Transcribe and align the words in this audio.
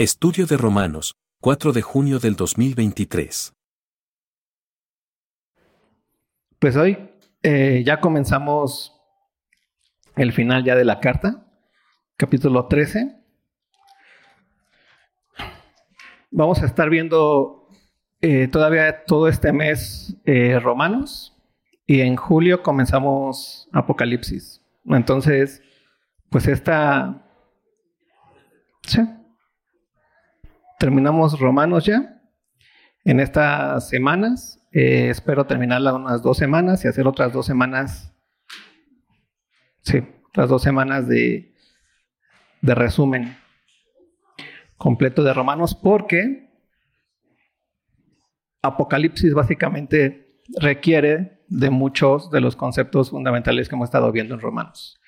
Estudio 0.00 0.46
de 0.46 0.56
Romanos, 0.56 1.12
4 1.42 1.74
de 1.74 1.82
junio 1.82 2.20
del 2.20 2.34
2023. 2.34 3.52
Pues 6.58 6.74
hoy 6.74 7.10
eh, 7.42 7.82
ya 7.84 8.00
comenzamos 8.00 8.98
el 10.16 10.32
final 10.32 10.64
ya 10.64 10.74
de 10.74 10.86
la 10.86 11.00
carta, 11.00 11.46
capítulo 12.16 12.64
13. 12.66 13.14
Vamos 16.30 16.62
a 16.62 16.64
estar 16.64 16.88
viendo 16.88 17.68
eh, 18.22 18.48
todavía 18.48 19.04
todo 19.04 19.28
este 19.28 19.52
mes 19.52 20.16
eh, 20.24 20.58
Romanos 20.60 21.36
y 21.84 22.00
en 22.00 22.16
julio 22.16 22.62
comenzamos 22.62 23.68
Apocalipsis. 23.70 24.62
Entonces, 24.86 25.62
pues 26.30 26.48
esta... 26.48 27.22
Sí. 28.86 29.02
Terminamos 30.80 31.38
Romanos 31.38 31.84
ya 31.84 32.22
en 33.04 33.20
estas 33.20 33.90
semanas. 33.90 34.66
Eh, 34.72 35.10
espero 35.10 35.44
terminarla 35.44 35.92
unas 35.92 36.22
dos 36.22 36.38
semanas 36.38 36.82
y 36.82 36.88
hacer 36.88 37.06
otras 37.06 37.34
dos 37.34 37.44
semanas. 37.44 38.14
Sí, 39.82 40.02
otras 40.30 40.48
dos 40.48 40.62
semanas 40.62 41.06
de, 41.06 41.54
de 42.62 42.74
resumen 42.74 43.36
completo 44.78 45.22
de 45.22 45.34
Romanos 45.34 45.74
porque 45.74 46.48
Apocalipsis 48.62 49.34
básicamente 49.34 50.40
requiere 50.58 51.42
de 51.48 51.68
muchos 51.68 52.30
de 52.30 52.40
los 52.40 52.56
conceptos 52.56 53.10
fundamentales 53.10 53.68
que 53.68 53.74
hemos 53.74 53.88
estado 53.88 54.10
viendo 54.12 54.32
en 54.32 54.40
Romanos 54.40 54.98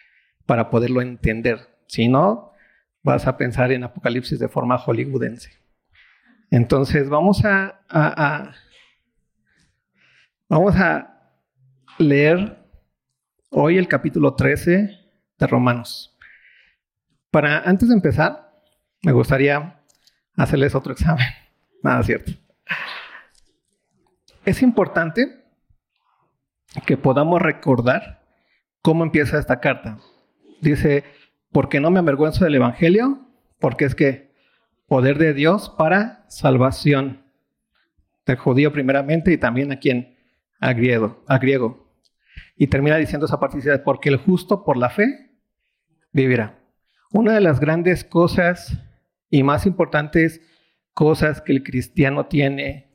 para 0.44 0.68
poderlo 0.68 1.00
entender. 1.00 1.60
Si 1.86 2.08
no, 2.08 2.52
vas 3.02 3.26
a 3.26 3.38
pensar 3.38 3.72
en 3.72 3.84
Apocalipsis 3.84 4.38
de 4.38 4.48
forma 4.48 4.76
hollywoodense. 4.76 5.61
Entonces 6.52 7.08
vamos 7.08 7.46
a, 7.46 7.80
vamos 10.50 10.76
a 10.76 11.32
leer 11.96 12.58
hoy 13.48 13.78
el 13.78 13.88
capítulo 13.88 14.34
13 14.34 14.98
de 15.38 15.46
Romanos. 15.46 16.14
Para 17.30 17.60
antes 17.60 17.88
de 17.88 17.94
empezar, 17.94 18.52
me 19.02 19.12
gustaría 19.12 19.80
hacerles 20.36 20.74
otro 20.74 20.92
examen. 20.92 21.26
Nada 21.82 22.02
cierto. 22.02 22.32
Es 24.44 24.60
importante 24.60 25.46
que 26.84 26.98
podamos 26.98 27.40
recordar 27.40 28.26
cómo 28.82 29.04
empieza 29.04 29.38
esta 29.38 29.58
carta. 29.58 30.00
Dice, 30.60 31.04
porque 31.50 31.80
no 31.80 31.90
me 31.90 32.00
avergüenzo 32.00 32.44
del 32.44 32.56
Evangelio, 32.56 33.26
porque 33.58 33.86
es 33.86 33.94
que 33.94 34.31
poder 34.86 35.18
de 35.18 35.34
Dios 35.34 35.70
para 35.76 36.24
salvación 36.28 37.24
del 38.26 38.36
judío 38.36 38.72
primeramente 38.72 39.32
y 39.32 39.38
también 39.38 39.72
a 39.72 39.78
quien, 39.78 40.16
a 40.60 40.72
griego, 40.72 41.22
a 41.26 41.38
griego. 41.38 41.92
Y 42.56 42.68
termina 42.68 42.96
diciendo 42.96 43.26
esa 43.26 43.40
partida, 43.40 43.82
porque 43.82 44.08
el 44.08 44.16
justo 44.16 44.64
por 44.64 44.76
la 44.76 44.90
fe 44.90 45.30
vivirá. 46.12 46.58
Una 47.10 47.34
de 47.34 47.40
las 47.40 47.60
grandes 47.60 48.04
cosas 48.04 48.78
y 49.28 49.42
más 49.42 49.66
importantes 49.66 50.40
cosas 50.94 51.40
que 51.40 51.52
el 51.52 51.62
cristiano 51.62 52.26
tiene, 52.26 52.90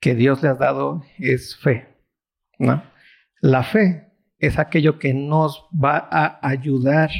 que 0.00 0.14
Dios 0.14 0.42
le 0.42 0.48
ha 0.48 0.54
dado, 0.54 1.02
es 1.18 1.56
fe. 1.56 1.88
¿no? 2.58 2.82
La 3.40 3.62
fe 3.62 4.12
es 4.38 4.58
aquello 4.58 4.98
que 4.98 5.14
nos 5.14 5.66
va 5.72 6.08
a 6.10 6.38
ayudar 6.46 7.10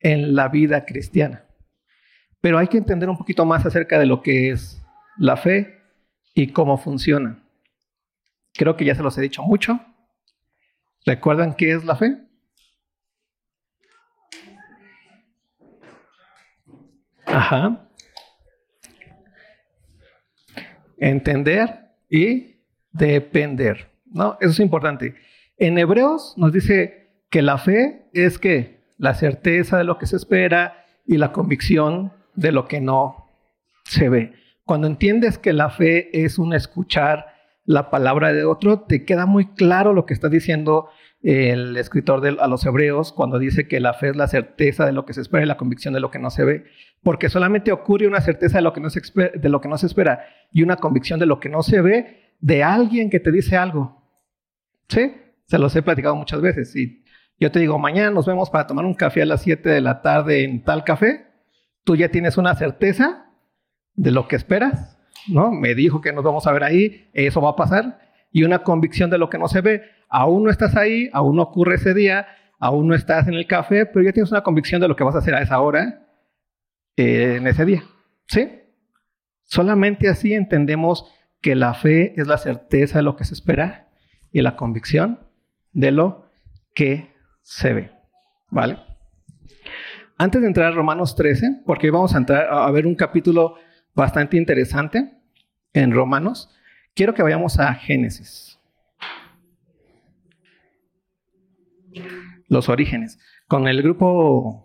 en 0.00 0.34
la 0.34 0.48
vida 0.48 0.84
cristiana. 0.84 1.45
Pero 2.46 2.58
hay 2.58 2.68
que 2.68 2.78
entender 2.78 3.10
un 3.10 3.18
poquito 3.18 3.44
más 3.44 3.66
acerca 3.66 3.98
de 3.98 4.06
lo 4.06 4.22
que 4.22 4.52
es 4.52 4.80
la 5.18 5.36
fe 5.36 5.82
y 6.32 6.52
cómo 6.52 6.78
funciona. 6.78 7.42
Creo 8.54 8.76
que 8.76 8.84
ya 8.84 8.94
se 8.94 9.02
los 9.02 9.18
he 9.18 9.20
dicho 9.20 9.42
mucho. 9.42 9.80
¿Recuerdan 11.04 11.56
qué 11.56 11.72
es 11.72 11.84
la 11.84 11.96
fe? 11.96 12.18
Ajá. 17.26 17.88
Entender 20.98 21.96
y 22.08 22.60
depender. 22.92 23.90
¿no? 24.04 24.38
Eso 24.40 24.52
es 24.52 24.60
importante. 24.60 25.16
En 25.58 25.76
Hebreos 25.78 26.34
nos 26.36 26.52
dice 26.52 27.10
que 27.28 27.42
la 27.42 27.58
fe 27.58 28.08
es 28.12 28.38
que 28.38 28.84
la 28.98 29.14
certeza 29.14 29.78
de 29.78 29.82
lo 29.82 29.98
que 29.98 30.06
se 30.06 30.14
espera 30.14 30.86
y 31.04 31.16
la 31.16 31.32
convicción 31.32 32.12
de 32.36 32.52
lo 32.52 32.68
que 32.68 32.80
no 32.80 33.26
se 33.84 34.08
ve. 34.08 34.34
Cuando 34.64 34.86
entiendes 34.86 35.38
que 35.38 35.52
la 35.52 35.70
fe 35.70 36.24
es 36.24 36.38
un 36.38 36.52
escuchar 36.52 37.34
la 37.64 37.90
palabra 37.90 38.32
de 38.32 38.44
otro, 38.44 38.80
te 38.80 39.04
queda 39.04 39.26
muy 39.26 39.46
claro 39.46 39.92
lo 39.92 40.06
que 40.06 40.14
está 40.14 40.28
diciendo 40.28 40.88
el 41.22 41.76
escritor 41.76 42.24
a 42.38 42.46
los 42.46 42.64
hebreos 42.64 43.12
cuando 43.12 43.40
dice 43.40 43.66
que 43.66 43.80
la 43.80 43.94
fe 43.94 44.10
es 44.10 44.16
la 44.16 44.28
certeza 44.28 44.86
de 44.86 44.92
lo 44.92 45.04
que 45.04 45.12
se 45.12 45.22
espera 45.22 45.42
y 45.42 45.46
la 45.46 45.56
convicción 45.56 45.92
de 45.92 45.98
lo 45.98 46.10
que 46.10 46.20
no 46.20 46.30
se 46.30 46.44
ve, 46.44 46.64
porque 47.02 47.28
solamente 47.28 47.72
ocurre 47.72 48.06
una 48.06 48.20
certeza 48.20 48.58
de 48.58 48.62
lo 48.62 48.72
que 48.72 48.80
no 48.80 48.90
se, 48.90 49.00
de 49.34 49.48
lo 49.48 49.60
que 49.60 49.68
no 49.68 49.76
se 49.76 49.86
espera 49.86 50.24
y 50.52 50.62
una 50.62 50.76
convicción 50.76 51.18
de 51.18 51.26
lo 51.26 51.40
que 51.40 51.48
no 51.48 51.62
se 51.62 51.80
ve 51.80 52.34
de 52.38 52.62
alguien 52.62 53.10
que 53.10 53.18
te 53.18 53.32
dice 53.32 53.56
algo. 53.56 54.02
¿Sí? 54.88 55.14
Se 55.46 55.58
los 55.58 55.74
he 55.74 55.82
platicado 55.82 56.14
muchas 56.14 56.40
veces. 56.40 56.76
Y 56.76 57.02
yo 57.40 57.50
te 57.50 57.58
digo, 57.58 57.78
mañana 57.78 58.10
nos 58.10 58.26
vemos 58.26 58.50
para 58.50 58.66
tomar 58.66 58.84
un 58.84 58.94
café 58.94 59.22
a 59.22 59.26
las 59.26 59.42
7 59.42 59.68
de 59.68 59.80
la 59.80 60.02
tarde 60.02 60.44
en 60.44 60.62
tal 60.62 60.84
café. 60.84 61.25
Tú 61.86 61.94
ya 61.94 62.10
tienes 62.10 62.36
una 62.36 62.56
certeza 62.56 63.30
de 63.94 64.10
lo 64.10 64.26
que 64.26 64.34
esperas, 64.34 64.98
¿no? 65.28 65.52
Me 65.52 65.76
dijo 65.76 66.00
que 66.00 66.12
nos 66.12 66.24
vamos 66.24 66.46
a 66.46 66.52
ver 66.52 66.64
ahí, 66.64 67.08
eso 67.14 67.40
va 67.40 67.50
a 67.50 67.56
pasar. 67.56 68.00
Y 68.32 68.42
una 68.42 68.64
convicción 68.64 69.08
de 69.08 69.18
lo 69.18 69.30
que 69.30 69.38
no 69.38 69.46
se 69.46 69.60
ve 69.60 69.82
aún 70.08 70.42
no 70.42 70.50
estás 70.50 70.74
ahí, 70.76 71.08
aún 71.12 71.36
no 71.36 71.42
ocurre 71.42 71.76
ese 71.76 71.94
día, 71.94 72.26
aún 72.58 72.88
no 72.88 72.94
estás 72.96 73.28
en 73.28 73.34
el 73.34 73.46
café, 73.46 73.86
pero 73.86 74.04
ya 74.04 74.12
tienes 74.12 74.32
una 74.32 74.42
convicción 74.42 74.80
de 74.80 74.88
lo 74.88 74.96
que 74.96 75.04
vas 75.04 75.14
a 75.14 75.18
hacer 75.18 75.36
a 75.36 75.42
esa 75.42 75.60
hora, 75.60 76.06
eh, 76.96 77.36
en 77.36 77.46
ese 77.46 77.64
día. 77.64 77.84
¿Sí? 78.26 78.50
Solamente 79.44 80.08
así 80.08 80.34
entendemos 80.34 81.08
que 81.40 81.54
la 81.54 81.74
fe 81.74 82.20
es 82.20 82.26
la 82.26 82.38
certeza 82.38 82.98
de 82.98 83.04
lo 83.04 83.14
que 83.14 83.24
se 83.24 83.34
espera 83.34 83.88
y 84.32 84.42
la 84.42 84.56
convicción 84.56 85.20
de 85.72 85.92
lo 85.92 86.26
que 86.74 87.14
se 87.42 87.72
ve. 87.72 87.92
¿Vale? 88.50 88.78
Antes 90.18 90.40
de 90.40 90.46
entrar 90.46 90.72
a 90.72 90.76
Romanos 90.76 91.14
13, 91.14 91.62
porque 91.66 91.90
vamos 91.90 92.14
a 92.14 92.18
entrar 92.18 92.48
a 92.50 92.70
ver 92.70 92.86
un 92.86 92.94
capítulo 92.94 93.56
bastante 93.94 94.36
interesante 94.36 95.12
en 95.72 95.92
Romanos, 95.92 96.50
quiero 96.94 97.14
que 97.14 97.22
vayamos 97.22 97.58
a 97.58 97.74
Génesis. 97.74 98.56
los 102.48 102.68
orígenes. 102.68 103.18
Con 103.48 103.68
el 103.68 103.82
grupo 103.82 104.64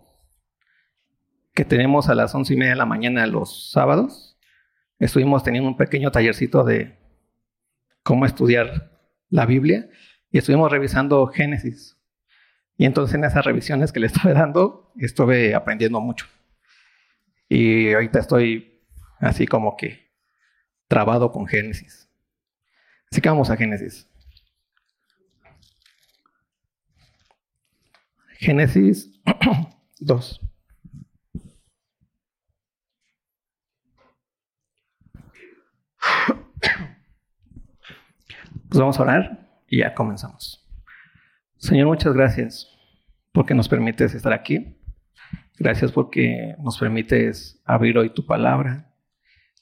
que 1.54 1.64
tenemos 1.64 2.08
a 2.08 2.14
las 2.14 2.34
once 2.34 2.54
y 2.54 2.56
media 2.56 2.72
de 2.72 2.78
la 2.78 2.86
mañana 2.86 3.26
los 3.26 3.70
sábados, 3.70 4.38
estuvimos 4.98 5.42
teniendo 5.42 5.68
un 5.68 5.76
pequeño 5.76 6.10
tallercito 6.10 6.64
de 6.64 6.98
cómo 8.02 8.26
estudiar 8.26 8.90
la 9.28 9.46
Biblia 9.46 9.88
y 10.30 10.38
estuvimos 10.38 10.70
revisando 10.70 11.26
Génesis. 11.26 11.98
Y 12.76 12.86
entonces 12.86 13.14
en 13.14 13.24
esas 13.24 13.44
revisiones 13.44 13.92
que 13.92 14.00
le 14.00 14.06
estuve 14.06 14.32
dando, 14.32 14.92
estuve 14.96 15.54
aprendiendo 15.54 16.00
mucho. 16.00 16.26
Y 17.48 17.92
ahorita 17.92 18.18
estoy 18.18 18.82
así 19.20 19.46
como 19.46 19.76
que 19.76 20.10
trabado 20.88 21.30
con 21.32 21.46
Génesis. 21.46 22.08
Así 23.10 23.20
que 23.20 23.28
vamos 23.28 23.50
a 23.50 23.56
Génesis. 23.56 24.08
Génesis 28.38 29.12
2. 30.00 30.40
Pues 38.68 38.80
vamos 38.80 38.98
a 38.98 39.02
orar 39.02 39.60
y 39.68 39.80
ya 39.80 39.94
comenzamos. 39.94 40.61
Señor, 41.62 41.86
muchas 41.86 42.12
gracias 42.12 42.68
porque 43.30 43.54
nos 43.54 43.68
permites 43.68 44.16
estar 44.16 44.32
aquí. 44.32 44.76
Gracias 45.56 45.92
porque 45.92 46.56
nos 46.58 46.76
permites 46.76 47.62
abrir 47.64 47.96
hoy 47.96 48.10
tu 48.10 48.26
palabra, 48.26 48.92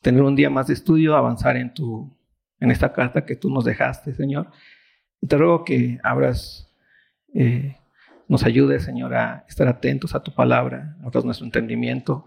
tener 0.01 0.23
un 0.23 0.35
día 0.35 0.49
más 0.49 0.69
de 0.69 0.73
estudio, 0.73 1.15
avanzar 1.15 1.59
en 1.59 1.75
tu 1.75 2.11
en 2.59 2.71
esta 2.71 2.95
carta 2.95 3.27
que 3.27 3.37
tú 3.37 3.51
nos 3.51 3.67
dejaste, 3.67 4.15
Señor. 4.15 4.51
Te 5.29 5.37
ruego 5.37 5.63
que 5.63 5.99
abras 6.03 6.75
eh, 7.35 7.77
nos 8.29 8.45
ayude, 8.45 8.81
Señor, 8.81 9.15
a 9.15 9.45
estar 9.47 9.69
atentos 9.69 10.15
a 10.15 10.23
tu 10.23 10.35
palabra, 10.35 10.97
abras 11.05 11.27
nuestro 11.27 11.45
entendimiento 11.45 12.27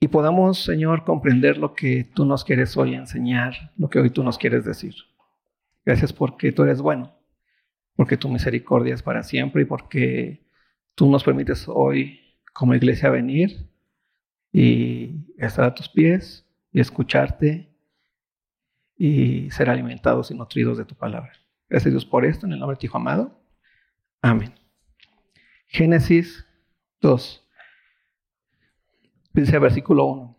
y 0.00 0.08
podamos, 0.08 0.64
Señor, 0.64 1.04
comprender 1.04 1.58
lo 1.58 1.74
que 1.74 2.04
tú 2.14 2.24
nos 2.24 2.44
quieres 2.44 2.74
hoy 2.78 2.94
enseñar, 2.94 3.72
lo 3.76 3.90
que 3.90 3.98
hoy 3.98 4.08
tú 4.08 4.24
nos 4.24 4.38
quieres 4.38 4.64
decir. 4.64 4.94
Gracias 5.84 6.14
porque 6.14 6.50
tú 6.50 6.62
eres 6.62 6.80
bueno, 6.80 7.14
porque 7.96 8.16
tu 8.16 8.28
misericordia 8.28 8.94
es 8.94 9.02
para 9.02 9.22
siempre 9.22 9.62
y 9.62 9.64
porque 9.64 10.46
tú 10.94 11.10
nos 11.10 11.24
permites 11.24 11.66
hoy 11.68 12.20
como 12.52 12.74
iglesia 12.74 13.10
venir 13.10 13.68
y 14.52 15.26
estar 15.38 15.64
a 15.64 15.74
tus 15.74 15.88
pies 15.88 16.46
y 16.72 16.80
escucharte 16.80 17.68
y 18.96 19.50
ser 19.50 19.70
alimentados 19.70 20.30
y 20.30 20.34
nutridos 20.34 20.78
de 20.78 20.84
tu 20.84 20.94
palabra. 20.94 21.32
Gracias 21.68 21.92
Dios 21.92 22.06
por 22.06 22.24
esto, 22.24 22.46
en 22.46 22.52
el 22.52 22.58
nombre 22.58 22.76
de 22.76 22.80
tu 22.80 22.86
Hijo 22.86 22.98
amado. 22.98 23.40
Amén. 24.22 24.54
Génesis 25.66 26.46
2. 27.00 27.44
Dice 29.32 29.58
versículo 29.58 30.04
1. 30.06 30.38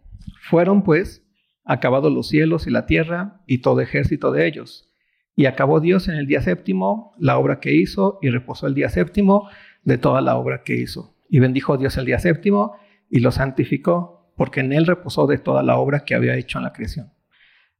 Fueron 0.50 0.84
pues 0.84 1.22
acabados 1.66 2.12
los 2.12 2.30
cielos 2.30 2.68
y 2.68 2.72
la 2.72 2.86
tierra 2.86 3.42
y 3.46 3.57
todo 3.57 3.81
ejército 3.81 4.31
de 4.31 4.48
ellos. 4.48 4.90
Y 5.36 5.48
acabó 5.48 5.80
Dios 5.80 6.08
en 6.08 6.16
el 6.16 6.28
día 6.28 6.42
séptimo 6.42 7.14
la 7.18 7.38
obra 7.38 7.60
que 7.60 7.74
hizo 7.74 8.20
y 8.22 8.30
reposó 8.30 8.68
el 8.68 8.74
día 8.74 8.90
séptimo 8.90 9.50
de 9.84 9.98
toda 9.98 10.22
la 10.22 10.36
obra 10.36 10.64
que 10.64 10.76
hizo. 10.76 11.16
Y 11.30 11.40
bendijo 11.40 11.78
Dios 11.78 11.98
el 11.98 12.06
día 12.06 12.20
séptimo 12.20 12.78
y 13.10 13.20
lo 13.20 13.32
santificó, 13.32 14.32
porque 14.38 14.62
en 14.62 14.74
él 14.74 14.86
reposó 14.86 15.28
de 15.28 15.38
toda 15.38 15.64
la 15.64 15.78
obra 15.78 16.06
que 16.06 16.16
había 16.16 16.36
hecho 16.36 16.58
en 16.58 16.64
la 16.64 16.74
creación. 16.74 17.12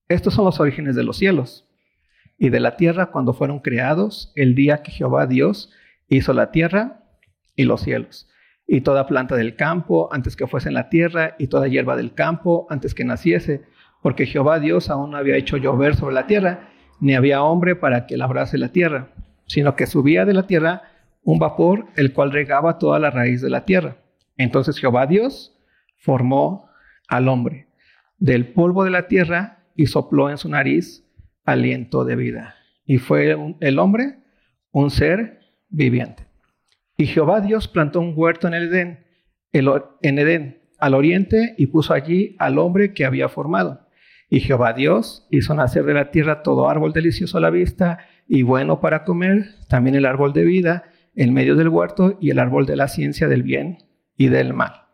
Estos 0.08 0.34
son 0.34 0.46
los 0.46 0.60
orígenes 0.60 0.96
de 0.96 1.04
los 1.04 1.18
cielos 1.18 1.68
y 2.38 2.50
de 2.50 2.60
la 2.60 2.76
tierra 2.76 3.08
cuando 3.08 3.34
fueron 3.34 3.60
creados 3.60 4.32
el 4.36 4.56
día 4.56 4.84
que 4.84 4.92
Jehová 4.92 5.26
Dios 5.26 5.72
hizo 6.08 6.34
la 6.34 6.52
tierra 6.52 7.04
y 7.56 7.64
los 7.64 7.82
cielos, 7.82 8.28
y 8.68 8.82
toda 8.82 9.08
planta 9.08 9.36
del 9.36 9.56
campo 9.56 10.10
antes 10.12 10.36
que 10.36 10.48
fuese 10.48 10.68
en 10.68 10.76
la 10.76 10.90
tierra, 10.90 11.36
y 11.40 11.48
toda 11.48 11.68
hierba 11.68 11.96
del 11.96 12.14
campo 12.14 12.68
antes 12.70 12.94
que 12.94 13.06
naciese, 13.06 13.64
porque 14.02 14.26
Jehová 14.26 14.60
Dios 14.60 14.90
aún 14.90 15.12
no 15.12 15.18
había 15.18 15.38
hecho 15.38 15.58
llover 15.58 15.96
sobre 15.96 16.16
la 16.16 16.28
tierra, 16.28 16.70
ni 17.00 17.16
había 17.16 17.44
hombre 17.44 17.76
para 17.76 18.08
que 18.08 18.18
labrase 18.18 18.58
la 18.58 18.70
tierra, 18.70 19.10
sino 19.48 19.76
que 19.76 19.86
subía 19.86 20.26
de 20.26 20.34
la 20.34 20.48
tierra 20.48 20.84
un 21.24 21.40
vapor, 21.40 21.88
el 21.96 22.14
cual 22.14 22.32
regaba 22.32 22.78
toda 22.78 23.00
la 23.00 23.10
raíz 23.10 23.42
de 23.42 23.50
la 23.50 23.66
tierra. 23.66 23.98
Entonces 24.38 24.78
Jehová 24.78 25.08
Dios 25.08 25.58
formó 25.98 26.70
al 27.08 27.28
hombre 27.28 27.68
del 28.18 28.48
polvo 28.48 28.84
de 28.84 28.92
la 28.92 29.08
tierra 29.08 29.60
y 29.76 29.88
sopló 29.88 30.30
en 30.30 30.38
su 30.38 30.50
nariz 30.50 31.04
aliento 31.44 32.06
de 32.06 32.16
vida. 32.16 32.56
Y 32.86 32.98
fue 32.98 33.36
el 33.60 33.80
hombre 33.80 34.20
un 34.72 34.90
ser 34.90 35.40
viviente. 35.70 36.26
Y 36.98 37.08
Jehová 37.08 37.42
Dios 37.42 37.68
plantó 37.68 38.00
un 38.00 38.14
huerto 38.16 38.48
en 38.48 38.54
el 38.54 38.70
Edén, 38.70 39.06
en 39.52 40.20
Edén, 40.20 40.62
al 40.80 40.94
oriente, 40.94 41.56
y 41.58 41.68
puso 41.68 41.94
allí 41.94 42.36
al 42.40 42.58
hombre 42.58 42.94
que 42.94 43.06
había 43.06 43.30
formado. 43.30 43.85
Y 44.30 44.40
Jehová 44.40 44.74
Dios 44.74 45.28
hizo 45.30 45.54
nacer 45.54 45.84
de 45.86 45.94
la 45.94 46.12
tierra 46.12 46.42
todo 46.44 46.70
árbol 46.70 46.94
delicioso 46.94 47.38
a 47.38 47.42
la 47.42 47.50
vista 47.50 48.00
y 48.28 48.42
bueno 48.42 48.80
para 48.80 49.04
comer, 49.04 49.46
también 49.68 49.96
el 49.96 50.06
árbol 50.06 50.34
de 50.34 50.44
vida 50.44 50.84
en 51.16 51.34
medio 51.34 51.56
del 51.56 51.70
huerto 51.70 52.18
y 52.20 52.32
el 52.32 52.40
árbol 52.40 52.66
de 52.66 52.76
la 52.76 52.88
ciencia 52.88 53.28
del 53.28 53.44
bien 53.44 53.78
y 54.18 54.28
del 54.28 54.54
mal. 54.54 54.86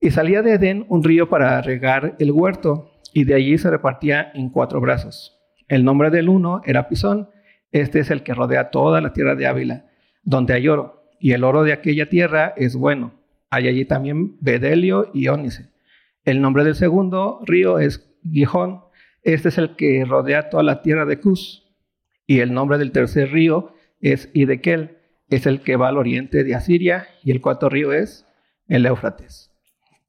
Y 0.00 0.10
salía 0.10 0.42
de 0.42 0.54
Edén 0.54 0.86
un 0.88 1.04
río 1.04 1.28
para 1.28 1.60
regar 1.60 2.16
el 2.18 2.32
huerto, 2.32 2.90
y 3.12 3.24
de 3.24 3.34
allí 3.34 3.58
se 3.58 3.70
repartía 3.70 4.30
en 4.34 4.50
cuatro 4.50 4.80
brazos. 4.80 5.36
El 5.68 5.84
nombre 5.84 6.10
del 6.10 6.28
uno 6.28 6.62
era 6.64 6.88
Pisón, 6.88 7.28
este 7.70 8.00
es 8.00 8.10
el 8.10 8.22
que 8.22 8.34
rodea 8.34 8.70
toda 8.70 9.00
la 9.00 9.12
tierra 9.12 9.34
de 9.34 9.46
Ávila, 9.46 9.86
donde 10.22 10.54
hay 10.54 10.68
oro, 10.68 11.04
y 11.20 11.32
el 11.32 11.44
oro 11.44 11.64
de 11.64 11.72
aquella 11.72 12.08
tierra 12.08 12.54
es 12.56 12.76
bueno. 12.76 13.12
Hay 13.50 13.68
allí 13.68 13.84
también 13.84 14.36
Bedelio 14.40 15.10
y 15.12 15.28
Ónice. 15.28 15.68
El 16.24 16.40
nombre 16.40 16.64
del 16.64 16.76
segundo 16.76 17.40
río 17.44 17.78
es 17.78 18.09
Gijón, 18.28 18.80
este 19.22 19.50
es 19.50 19.58
el 19.58 19.76
que 19.76 20.04
rodea 20.04 20.48
toda 20.48 20.62
la 20.62 20.82
tierra 20.82 21.04
de 21.04 21.20
Cus. 21.20 21.66
Y 22.26 22.40
el 22.40 22.54
nombre 22.54 22.78
del 22.78 22.92
tercer 22.92 23.32
río 23.32 23.74
es 24.00 24.30
Idekel, 24.34 24.98
es 25.28 25.46
el 25.46 25.60
que 25.62 25.76
va 25.76 25.88
al 25.88 25.98
oriente 25.98 26.44
de 26.44 26.54
Asiria, 26.54 27.06
y 27.22 27.30
el 27.30 27.40
cuarto 27.40 27.68
río 27.68 27.92
es 27.92 28.26
el 28.68 28.86
Éufrates. 28.86 29.50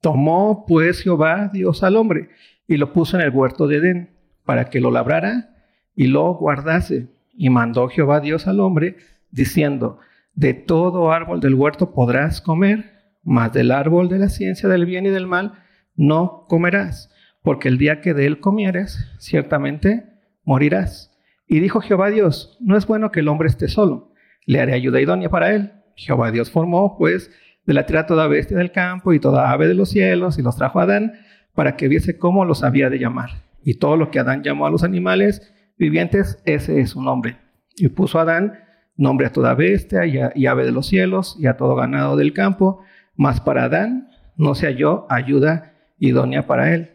Tomó 0.00 0.64
pues 0.66 1.02
Jehová 1.02 1.50
Dios 1.52 1.82
al 1.82 1.96
hombre 1.96 2.30
y 2.66 2.76
lo 2.76 2.92
puso 2.92 3.18
en 3.18 3.22
el 3.22 3.30
huerto 3.30 3.66
de 3.66 3.76
Edén 3.76 4.10
para 4.44 4.64
que 4.64 4.80
lo 4.80 4.90
labrara 4.90 5.54
y 5.94 6.06
lo 6.06 6.34
guardase. 6.34 7.08
Y 7.34 7.50
mandó 7.50 7.88
Jehová 7.88 8.20
Dios 8.20 8.46
al 8.46 8.60
hombre 8.60 8.96
diciendo, 9.30 9.98
de 10.34 10.54
todo 10.54 11.12
árbol 11.12 11.40
del 11.40 11.54
huerto 11.54 11.92
podrás 11.92 12.40
comer, 12.40 12.92
mas 13.22 13.52
del 13.52 13.70
árbol 13.70 14.08
de 14.08 14.18
la 14.18 14.28
ciencia 14.28 14.68
del 14.68 14.86
bien 14.86 15.06
y 15.06 15.10
del 15.10 15.26
mal 15.26 15.52
no 15.94 16.46
comerás 16.48 17.12
porque 17.42 17.68
el 17.68 17.78
día 17.78 18.00
que 18.00 18.14
de 18.14 18.26
él 18.26 18.40
comieres, 18.40 19.10
ciertamente 19.18 20.04
morirás. 20.44 21.16
Y 21.46 21.60
dijo 21.60 21.80
Jehová 21.80 22.10
Dios, 22.10 22.56
no 22.60 22.76
es 22.76 22.86
bueno 22.86 23.10
que 23.10 23.20
el 23.20 23.28
hombre 23.28 23.48
esté 23.48 23.68
solo, 23.68 24.12
le 24.46 24.60
haré 24.60 24.74
ayuda 24.74 25.00
idónea 25.00 25.28
para 25.28 25.54
él. 25.54 25.72
Jehová 25.96 26.30
Dios 26.30 26.50
formó, 26.50 26.96
pues, 26.96 27.30
de 27.66 27.74
la 27.74 27.86
tierra 27.86 28.06
toda 28.06 28.26
bestia 28.26 28.56
del 28.56 28.72
campo 28.72 29.12
y 29.12 29.20
toda 29.20 29.50
ave 29.50 29.68
de 29.68 29.74
los 29.74 29.90
cielos, 29.90 30.38
y 30.38 30.42
los 30.42 30.56
trajo 30.56 30.80
a 30.80 30.84
Adán, 30.84 31.12
para 31.54 31.76
que 31.76 31.88
viese 31.88 32.18
cómo 32.18 32.44
los 32.44 32.64
había 32.64 32.90
de 32.90 32.98
llamar. 32.98 33.30
Y 33.62 33.74
todo 33.74 33.96
lo 33.96 34.10
que 34.10 34.18
Adán 34.18 34.42
llamó 34.42 34.66
a 34.66 34.70
los 34.70 34.82
animales 34.82 35.52
vivientes, 35.76 36.42
ese 36.44 36.80
es 36.80 36.90
su 36.90 37.02
nombre. 37.02 37.36
Y 37.76 37.88
puso 37.88 38.18
a 38.18 38.22
Adán 38.22 38.58
nombre 38.96 39.26
a 39.26 39.32
toda 39.32 39.54
bestia 39.54 40.06
y, 40.06 40.18
y 40.34 40.46
ave 40.46 40.64
de 40.64 40.72
los 40.72 40.86
cielos 40.86 41.36
y 41.38 41.46
a 41.46 41.56
todo 41.56 41.74
ganado 41.74 42.16
del 42.16 42.32
campo, 42.32 42.80
mas 43.16 43.40
para 43.40 43.64
Adán 43.64 44.08
no 44.36 44.54
se 44.54 44.66
halló 44.66 45.06
ayuda 45.10 45.72
idónea 45.98 46.46
para 46.46 46.74
él. 46.74 46.90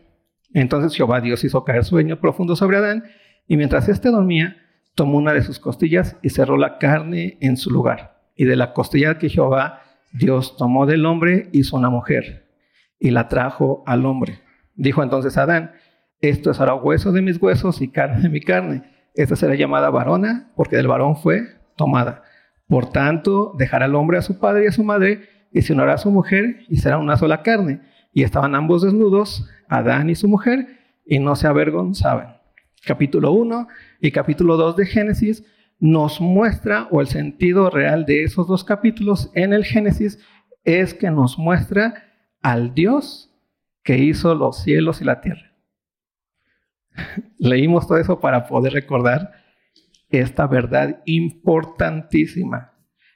Entonces 0.54 0.96
Jehová 0.96 1.22
Dios 1.22 1.44
hizo 1.44 1.64
caer 1.64 1.84
sueño 1.84 2.20
profundo 2.20 2.56
sobre 2.56 2.78
Adán, 2.78 3.04
y 3.48 3.58
mientras 3.58 3.90
éste 3.90 4.10
dormía, 4.10 4.58
tomó 4.96 5.18
una 5.18 5.34
de 5.34 5.44
sus 5.44 5.60
costillas 5.60 6.18
y 6.22 6.30
cerró 6.30 6.58
la 6.58 6.78
carne 6.78 7.38
en 7.42 7.58
su 7.58 7.70
lugar. 7.70 8.22
Y 8.36 8.46
de 8.46 8.56
la 8.56 8.74
costilla 8.74 9.18
que 9.18 9.30
Jehová 9.30 9.82
Dios 10.12 10.58
tomó 10.58 10.86
del 10.86 11.06
hombre, 11.06 11.50
hizo 11.52 11.78
una 11.78 11.90
mujer, 11.90 12.48
y 13.00 13.12
la 13.12 13.28
trajo 13.28 13.84
al 13.86 14.06
hombre. 14.06 14.40
Dijo 14.76 15.04
entonces 15.04 15.38
Adán, 15.38 15.72
esto 16.22 16.52
es 16.52 16.60
ahora 16.60 16.76
hueso 16.76 17.12
de 17.12 17.22
mis 17.22 17.42
huesos 17.42 17.82
y 17.82 17.90
carne 17.90 18.22
de 18.22 18.30
mi 18.30 18.42
carne. 18.42 18.84
Esta 19.14 19.36
será 19.36 19.56
llamada 19.56 19.90
varona, 19.90 20.52
porque 20.56 20.76
del 20.76 20.88
varón 20.88 21.16
fue 21.16 21.44
tomada. 21.76 22.24
Por 22.68 22.90
tanto, 22.90 23.54
dejará 23.58 23.86
el 23.86 23.96
hombre 23.96 24.18
a 24.18 24.22
su 24.22 24.40
padre 24.40 24.66
y 24.66 24.68
a 24.68 24.72
su 24.72 24.84
madre, 24.84 25.30
y 25.52 25.62
se 25.62 25.74
unirá 25.74 25.94
a 25.94 25.98
su 25.98 26.12
mujer, 26.12 26.66
y 26.68 26.78
será 26.78 26.98
una 26.98 27.18
sola 27.18 27.44
carne. 27.44 27.82
Y 28.18 28.24
estaban 28.24 28.56
ambos 28.56 28.82
desnudos, 28.82 29.48
Adán 29.70 30.10
y 30.10 30.16
su 30.16 30.28
mujer, 30.28 30.80
y 31.06 31.20
no 31.20 31.36
se 31.36 31.46
avergonzaban. 31.46 32.38
Capítulo 32.84 33.32
1 33.32 33.68
y 34.02 34.10
capítulo 34.10 34.58
2 34.58 34.76
de 34.76 34.88
Génesis 34.88 35.46
nos 35.80 36.20
muestra, 36.20 36.88
o 36.90 37.00
el 37.00 37.06
sentido 37.06 37.70
real 37.70 38.08
de 38.08 38.24
esos 38.24 38.48
dos 38.48 38.64
capítulos 38.64 39.30
en 39.36 39.54
el 39.54 39.64
Génesis, 39.64 40.18
es 40.64 40.96
que 40.96 41.12
nos 41.12 41.38
muestra 41.38 42.06
al 42.42 42.74
Dios 42.74 43.32
que 43.84 44.00
hizo 44.00 44.34
los 44.34 44.64
cielos 44.64 45.00
y 45.00 45.06
la 45.06 45.22
tierra. 45.22 45.54
Leímos 47.38 47.88
todo 47.88 48.00
eso 48.00 48.20
para 48.20 48.48
poder 48.48 48.74
recordar 48.74 49.32
esta 50.10 50.48
verdad 50.48 51.04
importantísima, 51.06 52.74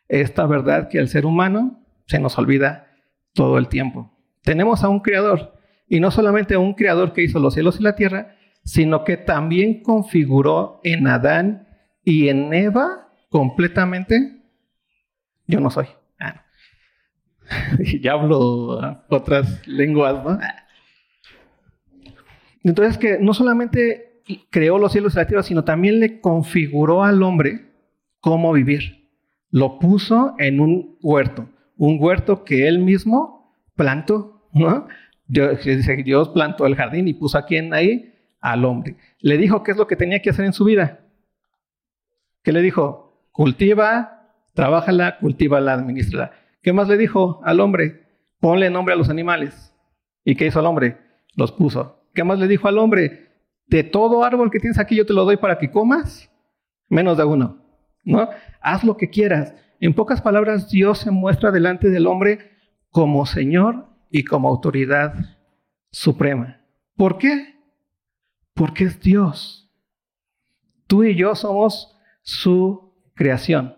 esta 0.08 0.46
verdad 0.46 0.90
que 0.90 1.00
el 1.00 1.08
ser 1.08 1.26
humano 1.26 1.84
se 2.06 2.20
nos 2.20 2.38
olvida 2.38 2.86
todo 3.34 3.58
el 3.58 3.68
tiempo. 3.68 4.11
Tenemos 4.44 4.84
a 4.84 4.90
un 4.90 5.00
creador 5.00 5.58
y 5.88 6.00
no 6.00 6.12
solamente 6.12 6.58
un 6.58 6.74
creador 6.74 7.14
que 7.14 7.24
hizo 7.24 7.40
los 7.40 7.54
cielos 7.54 7.80
y 7.80 7.84
la 7.84 7.96
tierra, 7.96 8.36
sino 8.64 9.04
que 9.04 9.18
también 9.18 9.82
configuró 9.82 10.80
en 10.84 11.08
Adán 11.08 11.68
y 12.04 12.30
en 12.30 12.54
Eva 12.54 13.10
completamente, 13.30 14.42
yo 15.48 15.60
no 15.60 15.70
soy. 15.70 15.88
Ah, 16.20 16.46
ya 18.02 18.14
hablo 18.14 19.02
otras 19.10 19.68
lenguas, 19.68 20.24
¿no? 20.24 20.40
Entonces 22.64 22.98
que 22.98 23.18
no 23.20 23.34
solamente 23.34 24.22
creó 24.50 24.78
los 24.78 24.92
cielos 24.92 25.14
y 25.14 25.18
la 25.18 25.28
tierra, 25.28 25.44
sino 25.44 25.64
también 25.64 26.00
le 26.00 26.22
configuró 26.22 27.04
al 27.04 27.24
hombre 27.24 27.72
cómo 28.20 28.54
vivir. 28.54 29.10
Lo 29.50 29.80
puso 29.80 30.36
en 30.38 30.60
un 30.60 30.98
huerto, 31.02 31.50
un 31.76 31.98
huerto 32.00 32.44
que 32.44 32.68
él 32.68 32.80
mismo 32.80 33.58
plantó, 33.76 34.31
Dios, 35.28 36.30
plantó 36.30 36.66
el 36.66 36.76
jardín 36.76 37.08
y 37.08 37.14
puso 37.14 37.38
a 37.38 37.46
quien 37.46 37.74
ahí, 37.74 38.14
al 38.40 38.66
hombre. 38.66 38.98
Le 39.20 39.38
dijo 39.38 39.64
qué 39.64 39.72
es 39.72 39.78
lo 39.78 39.88
que 39.88 39.96
tenía 39.96 40.22
que 40.22 40.30
hacer 40.30 40.46
en 40.46 40.54
su 40.54 40.66
vida. 40.66 41.00
¿Qué 42.44 42.52
le 42.52 42.62
dijo? 42.62 43.28
Cultiva, 43.32 44.34
trabájala, 44.54 45.18
cultívala, 45.20 45.74
administrala. 45.74 46.32
¿Qué 46.62 46.74
más 46.74 46.88
le 46.88 46.98
dijo 46.98 47.40
al 47.44 47.60
hombre? 47.60 48.08
Ponle 48.40 48.70
nombre 48.70 48.94
a 48.94 48.98
los 48.98 49.10
animales. 49.10 49.74
¿Y 50.26 50.36
qué 50.36 50.48
hizo 50.48 50.60
el 50.60 50.66
hombre? 50.66 50.98
Los 51.36 51.52
puso. 51.52 52.04
¿Qué 52.14 52.24
más 52.24 52.40
le 52.40 52.48
dijo 52.48 52.68
al 52.68 52.78
hombre? 52.78 53.30
De 53.68 53.84
todo 53.84 54.24
árbol 54.24 54.52
que 54.52 54.60
tienes 54.60 54.80
aquí 54.80 54.96
yo 54.96 55.06
te 55.06 55.14
lo 55.14 55.24
doy 55.24 55.38
para 55.38 55.58
que 55.58 55.72
comas, 55.72 56.30
menos 56.90 57.18
de 57.18 57.24
uno. 57.24 57.58
¿No? 58.04 58.28
Haz 58.60 58.84
lo 58.84 58.98
que 58.98 59.10
quieras. 59.10 59.54
En 59.80 59.94
pocas 59.94 60.22
palabras, 60.22 60.70
Dios 60.70 61.00
se 61.00 61.12
muestra 61.12 61.52
delante 61.52 61.90
del 61.90 62.08
hombre 62.08 62.52
como 62.90 63.26
Señor 63.26 63.91
y 64.12 64.24
como 64.24 64.50
autoridad 64.50 65.14
suprema. 65.90 66.62
¿Por 66.96 67.18
qué? 67.18 67.56
Porque 68.54 68.84
es 68.84 69.00
Dios. 69.00 69.72
Tú 70.88 71.04
y 71.04 71.16
yo 71.16 71.34
somos 71.36 71.98
su 72.22 72.94
creación. 73.16 73.76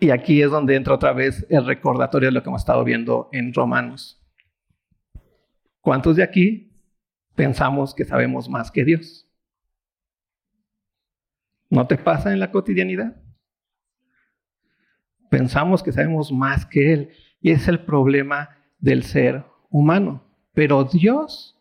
Y 0.00 0.10
aquí 0.10 0.42
es 0.42 0.50
donde 0.50 0.74
entra 0.74 0.94
otra 0.94 1.12
vez 1.12 1.46
el 1.48 1.64
recordatorio 1.64 2.28
de 2.28 2.32
lo 2.32 2.42
que 2.42 2.48
hemos 2.48 2.62
estado 2.62 2.82
viendo 2.84 3.28
en 3.32 3.52
Romanos. 3.54 4.22
¿cuántos 5.86 6.16
de 6.16 6.24
aquí 6.24 6.72
pensamos 7.36 7.94
que 7.94 8.04
sabemos 8.04 8.48
más 8.48 8.72
que 8.72 8.84
Dios? 8.84 9.30
¿No 11.70 11.86
te 11.86 11.96
pasa 11.96 12.32
en 12.32 12.40
la 12.40 12.50
cotidianidad? 12.50 13.22
Pensamos 15.30 15.84
que 15.84 15.92
sabemos 15.92 16.32
más 16.32 16.66
que 16.66 16.92
Él 16.92 17.10
y 17.46 17.52
es 17.52 17.68
el 17.68 17.78
problema 17.78 18.56
del 18.80 19.04
ser 19.04 19.44
humano. 19.70 20.24
Pero 20.52 20.82
Dios, 20.82 21.56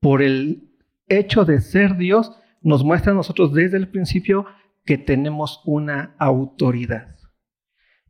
por 0.00 0.20
el 0.20 0.68
hecho 1.06 1.44
de 1.44 1.60
ser 1.60 1.96
Dios, 1.96 2.36
nos 2.60 2.82
muestra 2.82 3.12
a 3.12 3.14
nosotros 3.14 3.54
desde 3.54 3.76
el 3.76 3.86
principio 3.86 4.46
que 4.84 4.98
tenemos 4.98 5.62
una 5.64 6.16
autoridad. 6.18 7.14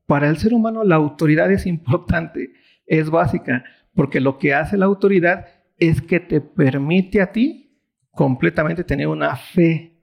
Para 0.06 0.30
el 0.30 0.38
ser 0.38 0.54
humano 0.54 0.84
la 0.84 0.94
autoridad 0.94 1.52
es 1.52 1.66
importante, 1.66 2.54
es 2.86 3.10
básica, 3.10 3.62
porque 3.94 4.18
lo 4.18 4.38
que 4.38 4.54
hace 4.54 4.78
la 4.78 4.86
autoridad 4.86 5.48
es 5.76 6.00
que 6.00 6.18
te 6.18 6.40
permite 6.40 7.20
a 7.20 7.30
ti 7.30 7.78
completamente 8.10 8.84
tener 8.84 9.08
una 9.08 9.36
fe. 9.36 10.02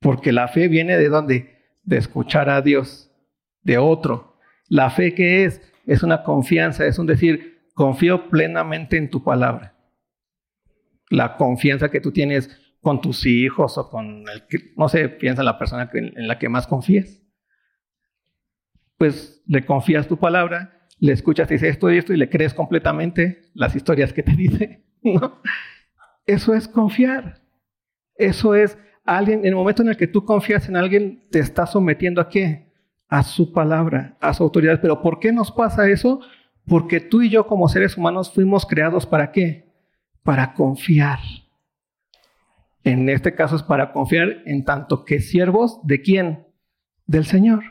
Porque 0.00 0.32
la 0.32 0.48
fe 0.48 0.68
viene 0.68 0.96
de 0.96 1.10
dónde? 1.10 1.58
De 1.82 1.98
escuchar 1.98 2.48
a 2.48 2.62
Dios, 2.62 3.14
de 3.60 3.76
otro. 3.76 4.38
La 4.66 4.88
fe 4.88 5.14
que 5.14 5.44
es, 5.44 5.60
es 5.86 6.02
una 6.02 6.22
confianza, 6.22 6.86
es 6.86 6.98
un 6.98 7.06
decir, 7.06 7.68
confío 7.74 8.28
plenamente 8.28 8.96
en 8.96 9.10
tu 9.10 9.22
palabra. 9.22 9.74
La 11.10 11.36
confianza 11.36 11.90
que 11.90 12.00
tú 12.00 12.12
tienes 12.12 12.50
con 12.80 13.00
tus 13.00 13.26
hijos 13.26 13.78
o 13.78 13.88
con 13.88 14.24
el 14.28 14.46
que, 14.46 14.72
no 14.76 14.88
sé, 14.88 15.08
piensa 15.08 15.42
en 15.42 15.46
la 15.46 15.58
persona 15.58 15.90
en 15.92 16.28
la 16.28 16.38
que 16.38 16.48
más 16.48 16.66
confías. 16.66 17.22
Pues 18.96 19.42
le 19.46 19.64
confías 19.64 20.06
tu 20.06 20.18
palabra, 20.18 20.86
le 20.98 21.12
escuchas 21.12 21.50
y 21.50 21.54
dice 21.54 21.68
esto 21.68 21.90
y 21.90 21.98
esto 21.98 22.12
y 22.12 22.16
le 22.16 22.30
crees 22.30 22.54
completamente 22.54 23.50
las 23.54 23.74
historias 23.74 24.12
que 24.12 24.22
te 24.22 24.32
dice. 24.36 24.84
¿no? 25.02 25.40
Eso 26.26 26.54
es 26.54 26.68
confiar. 26.68 27.42
Eso 28.16 28.54
es 28.54 28.78
alguien, 29.04 29.40
en 29.40 29.46
el 29.46 29.54
momento 29.54 29.82
en 29.82 29.88
el 29.88 29.96
que 29.96 30.06
tú 30.06 30.24
confías 30.24 30.68
en 30.68 30.76
alguien, 30.76 31.28
te 31.30 31.40
estás 31.40 31.72
sometiendo 31.72 32.20
a 32.20 32.28
qué? 32.28 32.72
A 33.08 33.22
su 33.22 33.52
palabra, 33.52 34.16
a 34.20 34.34
su 34.34 34.42
autoridad. 34.42 34.80
Pero 34.80 35.02
¿por 35.02 35.18
qué 35.18 35.32
nos 35.32 35.50
pasa 35.52 35.88
eso? 35.88 36.20
Porque 36.66 37.00
tú 37.00 37.22
y 37.22 37.30
yo 37.30 37.46
como 37.46 37.68
seres 37.68 37.96
humanos 37.96 38.32
fuimos 38.32 38.66
creados 38.66 39.06
para 39.06 39.32
qué? 39.32 39.72
Para 40.22 40.54
confiar. 40.54 41.18
En 42.82 43.08
este 43.08 43.34
caso 43.34 43.56
es 43.56 43.62
para 43.62 43.92
confiar 43.92 44.42
en 44.46 44.64
tanto 44.64 45.04
que 45.04 45.20
siervos 45.20 45.80
de 45.84 46.02
quién? 46.02 46.46
Del 47.06 47.24
Señor. 47.24 47.62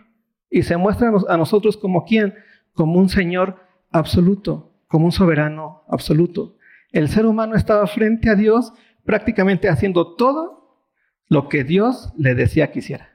Y 0.49 0.63
se 0.63 0.77
muestra 0.77 1.11
a 1.27 1.37
nosotros 1.37 1.77
como 1.77 2.05
quién? 2.05 2.35
Como 2.73 2.99
un 2.99 3.09
Señor 3.09 3.59
absoluto, 3.91 4.73
como 4.87 5.05
un 5.05 5.11
soberano 5.11 5.83
absoluto. 5.87 6.57
El 6.91 7.09
ser 7.09 7.25
humano 7.25 7.55
estaba 7.55 7.85
frente 7.87 8.29
a 8.29 8.35
Dios 8.35 8.73
prácticamente 9.05 9.69
haciendo 9.69 10.15
todo 10.15 10.79
lo 11.27 11.49
que 11.49 11.63
Dios 11.63 12.13
le 12.17 12.35
decía 12.35 12.71
que 12.71 12.79
hiciera. 12.79 13.12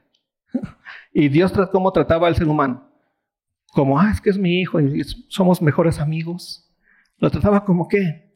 ¿Y 1.11 1.29
Dios 1.29 1.53
cómo 1.71 1.91
trataba 1.91 2.27
al 2.27 2.35
ser 2.35 2.47
humano? 2.47 2.89
Como, 3.71 3.99
ah, 3.99 4.09
es 4.11 4.21
que 4.21 4.29
es 4.29 4.37
mi 4.37 4.59
hijo 4.59 4.79
y 4.79 5.03
somos 5.27 5.61
mejores 5.61 5.99
amigos. 5.99 6.71
Lo 7.17 7.29
trataba 7.29 7.65
como 7.65 7.87
qué? 7.87 8.31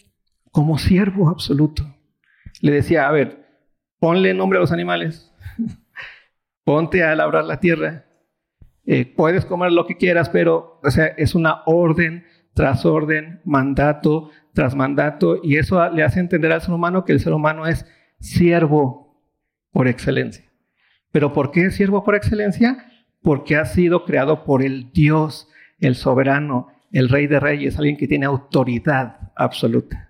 Como 0.52 0.78
siervo 0.78 1.30
absoluto. 1.30 1.84
Le 2.62 2.72
decía, 2.72 3.08
a 3.08 3.12
ver, 3.12 3.46
ponle 4.00 4.34
nombre 4.34 4.58
a 4.58 4.62
los 4.62 4.72
animales, 4.72 5.32
ponte 6.64 7.04
a 7.04 7.16
labrar 7.16 7.46
la 7.46 7.60
tierra, 7.60 8.06
eh, 8.86 9.06
puedes 9.06 9.46
comer 9.46 9.72
lo 9.72 9.86
que 9.88 9.98
quieras, 9.98 10.30
pero 10.30 10.80
o 10.84 10.92
sea, 10.92 11.08
es 11.08 11.36
una 11.36 11.64
orden 11.66 12.26
tras 12.54 12.86
orden, 12.86 13.42
mandato 13.46 14.30
tras 14.54 14.76
mandato, 14.76 15.40
y 15.42 15.58
eso 15.58 15.90
le 15.90 16.04
hace 16.04 16.20
entender 16.20 16.52
al 16.52 16.62
ser 16.62 16.74
humano 16.74 17.06
que 17.06 17.12
el 17.12 17.20
ser 17.20 17.34
humano 17.34 17.66
es 17.66 17.86
siervo 18.20 19.20
por 19.72 19.88
excelencia. 19.88 20.46
¿Pero 21.14 21.32
por 21.32 21.52
qué 21.52 21.68
es 21.68 21.76
siervo 21.76 22.04
por 22.04 22.16
excelencia? 22.16 22.92
Porque 23.22 23.56
ha 23.56 23.66
sido 23.66 24.04
creado 24.04 24.44
por 24.44 24.64
el 24.64 24.92
Dios, 24.92 25.48
el 25.80 25.94
soberano, 25.94 26.70
el 26.92 27.08
rey 27.08 27.28
de 27.28 27.40
reyes, 27.40 27.78
alguien 27.78 27.98
que 27.98 28.08
tiene 28.08 28.26
autoridad 28.26 29.32
absoluta. 29.36 30.10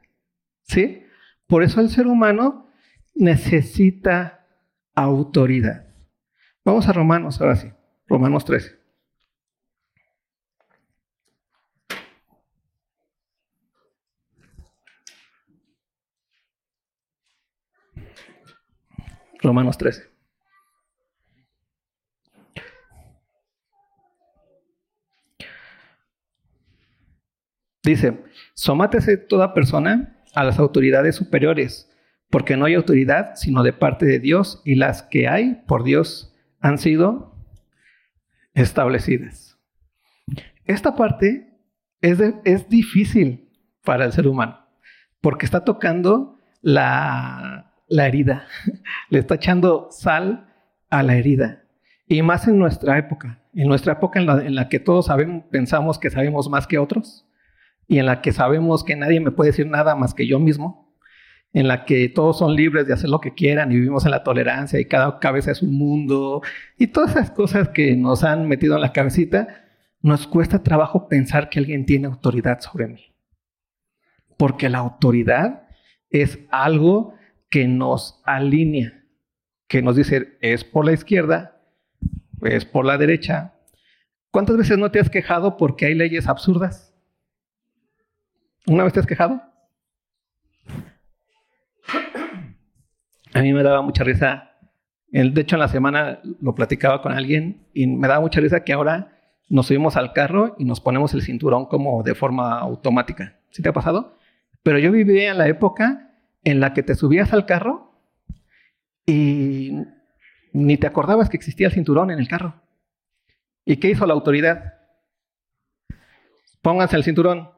¿Sí? 0.61 1.03
Por 1.45 1.61
eso 1.61 1.81
el 1.81 1.89
ser 1.89 2.07
humano 2.07 2.69
necesita 3.13 4.47
autoridad. 4.95 5.87
Vamos 6.63 6.87
a 6.87 6.93
Romanos 6.93 7.41
ahora 7.41 7.57
sí, 7.57 7.67
Romanos 8.07 8.45
13. 8.45 8.79
Romanos 19.41 19.77
13. 19.77 20.12
Dice, 27.83 28.23
somátese 28.53 29.17
toda 29.17 29.53
persona 29.53 30.17
a 30.33 30.43
las 30.43 30.57
autoridades 30.57 31.15
superiores 31.15 31.89
porque 32.29 32.57
no 32.57 32.65
hay 32.65 32.73
autoridad 32.75 33.35
sino 33.35 33.61
de 33.61 33.73
parte 33.73 34.05
de 34.05 34.19
Dios 34.19 34.61
y 34.65 34.75
las 34.75 35.03
que 35.03 35.27
hay 35.27 35.61
por 35.67 35.83
Dios 35.83 36.33
han 36.61 36.77
sido 36.77 37.35
establecidas. 38.53 39.59
Esta 40.65 40.95
parte 40.95 41.59
es, 42.01 42.19
es 42.45 42.69
difícil 42.69 43.49
para 43.83 44.05
el 44.05 44.13
ser 44.13 44.27
humano 44.27 44.63
porque 45.19 45.45
está 45.45 45.63
tocando 45.63 46.37
la, 46.61 47.73
la 47.87 48.07
herida, 48.07 48.47
le 49.09 49.19
está 49.19 49.35
echando 49.35 49.87
sal 49.91 50.47
a 50.89 51.03
la 51.03 51.15
herida. 51.15 51.63
Y 52.07 52.21
más 52.21 52.47
en 52.47 52.59
nuestra 52.59 52.97
época, 52.97 53.41
en 53.53 53.67
nuestra 53.67 53.93
época 53.93 54.19
en 54.19 54.25
la, 54.25 54.45
en 54.45 54.55
la, 54.55 54.69
que 54.69 54.79
todos 54.79 55.07
sabemos, 55.07 55.45
pensamos 55.49 55.99
que 55.99 56.09
sabemos 56.09 56.49
más 56.49 56.67
que 56.67 56.77
otros 56.77 57.25
y 57.87 57.99
en 57.99 58.05
la 58.05 58.21
que 58.21 58.31
sabemos 58.31 58.83
que 58.83 58.95
nadie 58.95 59.19
me 59.19 59.31
puede 59.31 59.51
decir 59.51 59.67
nada 59.67 59.95
más 59.95 60.13
que 60.13 60.27
yo 60.27 60.39
mismo 60.39 60.83
en 61.53 61.67
la 61.67 61.85
que 61.85 62.09
todos 62.09 62.39
son 62.39 62.55
libres 62.55 62.87
de 62.87 62.93
hacer 62.93 63.09
lo 63.09 63.21
que 63.21 63.33
quieran 63.33 63.71
y 63.71 63.75
vivimos 63.75 64.05
en 64.05 64.11
la 64.11 64.23
tolerancia 64.23 64.79
y 64.79 64.85
cada 64.85 65.19
cabeza 65.19 65.51
es 65.51 65.61
un 65.61 65.77
mundo 65.77 66.41
y 66.77 66.87
todas 66.87 67.11
esas 67.11 67.31
cosas 67.31 67.69
que 67.69 67.95
nos 67.95 68.23
han 68.23 68.47
metido 68.47 68.75
en 68.75 68.81
la 68.81 68.91
cabecita, 68.91 69.63
nos 70.01 70.27
cuesta 70.27 70.63
trabajo 70.63 71.07
pensar 71.07 71.49
que 71.49 71.59
alguien 71.59 71.85
tiene 71.85 72.07
autoridad 72.07 72.59
sobre 72.59 72.87
mí. 72.87 73.13
Porque 74.35 74.67
la 74.67 74.79
autoridad 74.79 75.67
es 76.09 76.39
algo 76.49 77.13
que 77.49 77.67
nos 77.67 78.21
alinea, 78.25 79.05
que 79.67 79.83
nos 79.83 79.95
dice 79.95 80.37
es 80.41 80.63
por 80.63 80.85
la 80.85 80.93
izquierda, 80.93 81.61
es 82.41 82.65
por 82.65 82.83
la 82.83 82.97
derecha. 82.97 83.53
¿Cuántas 84.31 84.57
veces 84.57 84.79
no 84.79 84.89
te 84.89 84.99
has 84.99 85.11
quejado 85.11 85.55
porque 85.55 85.85
hay 85.85 85.93
leyes 85.93 86.27
absurdas? 86.27 86.92
¿Una 88.67 88.83
vez 88.83 88.93
te 88.93 88.99
has 88.99 89.07
quejado? 89.07 89.41
a 93.33 93.41
mí 93.41 93.53
me 93.53 93.63
daba 93.63 93.81
mucha 93.81 94.03
risa. 94.03 94.51
De 95.11 95.41
hecho, 95.41 95.55
en 95.55 95.59
la 95.59 95.67
semana 95.67 96.19
lo 96.41 96.55
platicaba 96.55 97.01
con 97.01 97.11
alguien 97.11 97.67
y 97.73 97.87
me 97.87 98.07
daba 98.07 98.21
mucha 98.21 98.39
risa 98.39 98.63
que 98.63 98.73
ahora 98.73 99.13
nos 99.49 99.67
subimos 99.67 99.95
al 99.97 100.13
carro 100.13 100.55
y 100.57 100.65
nos 100.65 100.79
ponemos 100.79 101.13
el 101.13 101.21
cinturón 101.21 101.65
como 101.65 102.01
de 102.03 102.15
forma 102.15 102.59
automática. 102.59 103.39
¿Sí 103.51 103.61
te 103.61 103.69
ha 103.69 103.73
pasado? 103.73 104.17
Pero 104.63 104.79
yo 104.79 104.91
vivía 104.91 105.31
en 105.31 105.37
la 105.37 105.47
época 105.47 106.11
en 106.43 106.59
la 106.59 106.73
que 106.73 106.83
te 106.83 106.95
subías 106.95 107.33
al 107.33 107.45
carro 107.45 107.91
y 109.05 109.77
ni 110.53 110.77
te 110.77 110.87
acordabas 110.87 111.29
que 111.29 111.37
existía 111.37 111.67
el 111.67 111.73
cinturón 111.73 112.09
en 112.11 112.19
el 112.19 112.27
carro. 112.27 112.61
¿Y 113.65 113.77
qué 113.77 113.89
hizo 113.89 114.05
la 114.05 114.13
autoridad? 114.13 114.73
Pónganse 116.61 116.95
el 116.95 117.03
cinturón. 117.03 117.52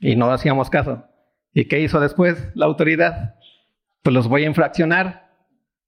Y 0.00 0.16
no 0.16 0.30
hacíamos 0.30 0.70
caso. 0.70 1.04
¿Y 1.52 1.66
qué 1.66 1.80
hizo 1.80 2.00
después 2.00 2.48
la 2.54 2.66
autoridad? 2.66 3.34
pues 4.04 4.12
los 4.12 4.28
voy 4.28 4.44
a 4.44 4.46
infraccionar. 4.46 5.30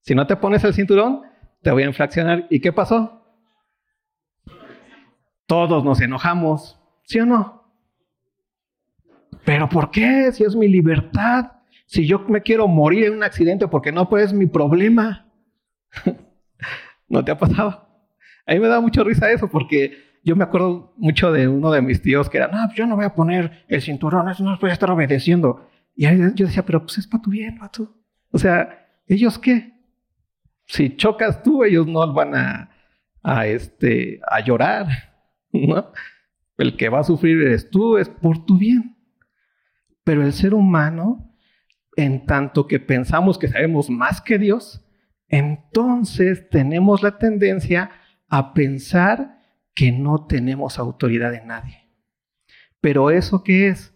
Si 0.00 0.14
no 0.14 0.26
te 0.26 0.36
pones 0.36 0.64
el 0.64 0.72
cinturón, 0.72 1.22
te 1.62 1.70
voy 1.70 1.82
a 1.82 1.86
infraccionar. 1.86 2.46
¿Y 2.48 2.60
qué 2.60 2.72
pasó? 2.72 3.22
Todos 5.46 5.84
nos 5.84 6.00
enojamos, 6.00 6.80
¿sí 7.04 7.20
o 7.20 7.26
no? 7.26 7.70
Pero 9.44 9.68
¿por 9.68 9.90
qué? 9.90 10.32
Si 10.32 10.44
es 10.44 10.56
mi 10.56 10.66
libertad. 10.66 11.52
Si 11.84 12.06
yo 12.06 12.20
me 12.20 12.40
quiero 12.40 12.66
morir 12.66 13.04
en 13.04 13.16
un 13.16 13.22
accidente 13.22 13.68
porque 13.68 13.92
no 13.92 14.08
pues 14.08 14.24
es 14.24 14.32
mi 14.32 14.46
problema. 14.46 15.30
¿No 17.08 17.22
te 17.22 17.32
ha 17.32 17.38
pasado? 17.38 17.86
A 18.46 18.54
mí 18.54 18.60
me 18.60 18.68
da 18.68 18.80
mucha 18.80 19.04
risa 19.04 19.30
eso 19.30 19.48
porque 19.48 20.05
yo 20.26 20.34
me 20.34 20.42
acuerdo 20.42 20.92
mucho 20.96 21.30
de 21.30 21.46
uno 21.46 21.70
de 21.70 21.80
mis 21.80 22.02
tíos 22.02 22.28
que 22.28 22.38
era, 22.38 22.48
no, 22.48 22.74
yo 22.74 22.84
no 22.84 22.96
voy 22.96 23.04
a 23.04 23.14
poner 23.14 23.64
el 23.68 23.80
cinturón, 23.80 24.28
eso 24.28 24.42
no 24.42 24.58
voy 24.58 24.70
a 24.70 24.72
estar 24.72 24.90
obedeciendo. 24.90 25.70
Y 25.94 26.04
yo 26.34 26.46
decía, 26.46 26.66
pero 26.66 26.80
pues 26.82 26.98
es 26.98 27.06
para 27.06 27.22
tu 27.22 27.30
bien, 27.30 27.60
tú. 27.72 27.94
O 28.32 28.38
sea, 28.38 28.88
¿ellos 29.06 29.38
qué? 29.38 29.74
Si 30.66 30.96
chocas 30.96 31.44
tú, 31.44 31.62
ellos 31.62 31.86
no 31.86 32.12
van 32.12 32.34
a, 32.34 32.70
a, 33.22 33.46
este, 33.46 34.20
a 34.28 34.40
llorar, 34.40 34.88
¿no? 35.52 35.92
El 36.58 36.76
que 36.76 36.88
va 36.88 37.00
a 37.00 37.04
sufrir 37.04 37.40
eres 37.42 37.70
tú, 37.70 37.96
es 37.96 38.08
por 38.08 38.44
tu 38.44 38.58
bien. 38.58 38.96
Pero 40.02 40.24
el 40.24 40.32
ser 40.32 40.54
humano, 40.54 41.36
en 41.94 42.26
tanto 42.26 42.66
que 42.66 42.80
pensamos 42.80 43.38
que 43.38 43.46
sabemos 43.46 43.88
más 43.90 44.20
que 44.20 44.38
Dios, 44.38 44.84
entonces 45.28 46.50
tenemos 46.50 47.04
la 47.04 47.16
tendencia 47.16 47.92
a 48.28 48.54
pensar 48.54 49.35
que 49.76 49.92
no 49.92 50.26
tenemos 50.26 50.80
autoridad 50.80 51.34
en 51.34 51.48
nadie. 51.48 51.86
Pero 52.80 53.10
eso 53.10 53.44
qué 53.44 53.68
es? 53.68 53.94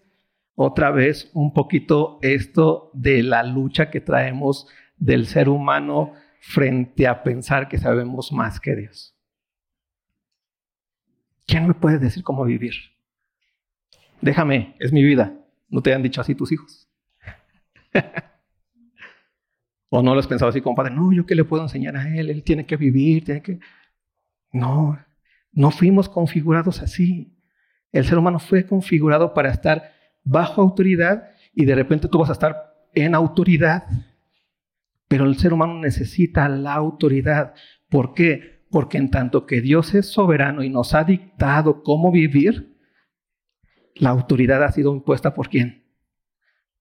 Otra 0.55 0.91
vez 0.91 1.31
un 1.33 1.55
poquito 1.55 2.19
esto 2.21 2.91
de 2.93 3.23
la 3.23 3.43
lucha 3.43 3.91
que 3.91 4.03
traemos 4.03 4.69
del 4.99 5.27
ser 5.27 5.49
humano 5.49 6.13
frente 6.41 7.09
a 7.09 7.23
pensar 7.23 7.67
que 7.67 7.79
sabemos 7.79 8.31
más 8.31 8.61
que 8.61 8.77
Dios. 8.77 9.17
¿Quién 11.47 11.67
me 11.67 11.75
puede 11.75 11.99
decir 11.99 12.23
cómo 12.23 12.45
vivir? 12.45 12.75
Déjame, 14.21 14.77
es 14.81 14.93
mi 14.93 15.03
vida. 15.03 15.35
¿No 15.71 15.81
te 15.81 15.95
han 15.95 16.03
dicho 16.03 16.21
así 16.21 16.35
tus 16.35 16.53
hijos? 16.53 16.91
¿O 19.89 20.03
no 20.03 20.13
lo 20.13 20.21
has 20.21 20.27
pensado 20.27 20.51
así 20.51 20.61
como 20.61 20.77
padre? 20.77 20.95
No, 20.95 21.11
yo 21.11 21.25
qué 21.25 21.35
le 21.35 21.45
puedo 21.45 21.63
enseñar 21.63 21.97
a 21.97 22.07
él, 22.07 22.29
él 22.29 22.45
tiene 22.45 22.67
que 22.67 22.77
vivir, 22.77 23.25
tiene 23.25 23.41
que... 23.41 23.59
No, 24.53 24.99
no 25.53 25.71
fuimos 25.71 26.09
configurados 26.09 26.81
así. 26.83 27.37
El 27.93 28.05
ser 28.05 28.19
humano 28.19 28.39
fue 28.39 28.67
configurado 28.67 29.35
para 29.35 29.51
estar 29.51 29.93
bajo 30.23 30.63
autoridad 30.63 31.31
y 31.55 31.65
de 31.65 31.75
repente 31.75 32.09
tú 32.09 32.19
vas 32.19 32.31
a 32.31 32.35
estar 32.35 32.75
en 32.95 33.15
autoridad. 33.15 33.85
Pero 35.09 35.25
el 35.25 35.37
ser 35.39 35.53
humano 35.53 35.75
necesita 35.81 36.49
la 36.49 36.75
autoridad. 36.75 37.55
¿Por 37.89 38.15
qué? 38.15 38.65
Porque 38.71 38.99
en 38.99 39.11
tanto 39.11 39.47
que 39.47 39.61
Dios 39.61 39.95
es 39.95 40.07
soberano 40.07 40.63
y 40.63 40.71
nos 40.71 40.95
ha 40.95 41.03
dictado 41.03 41.83
cómo 41.83 42.13
vivir, 42.13 42.77
la 43.97 44.11
autoridad 44.11 44.63
ha 44.63 44.71
sido 44.71 44.95
impuesta 44.95 45.35
por 45.35 45.49
quién? 45.49 45.85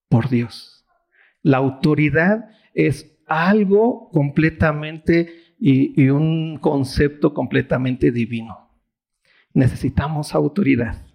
Por 0.07 0.29
Dios. 0.29 0.85
La 1.41 1.57
autoridad 1.57 2.49
es 2.73 3.19
algo 3.27 4.09
completamente 4.11 5.48
y, 5.59 6.09
un 6.09 6.57
concepto 6.57 7.33
completamente 7.33 8.11
divino. 8.11 8.69
Necesitamos 9.53 10.33
autoridad. 10.33 11.05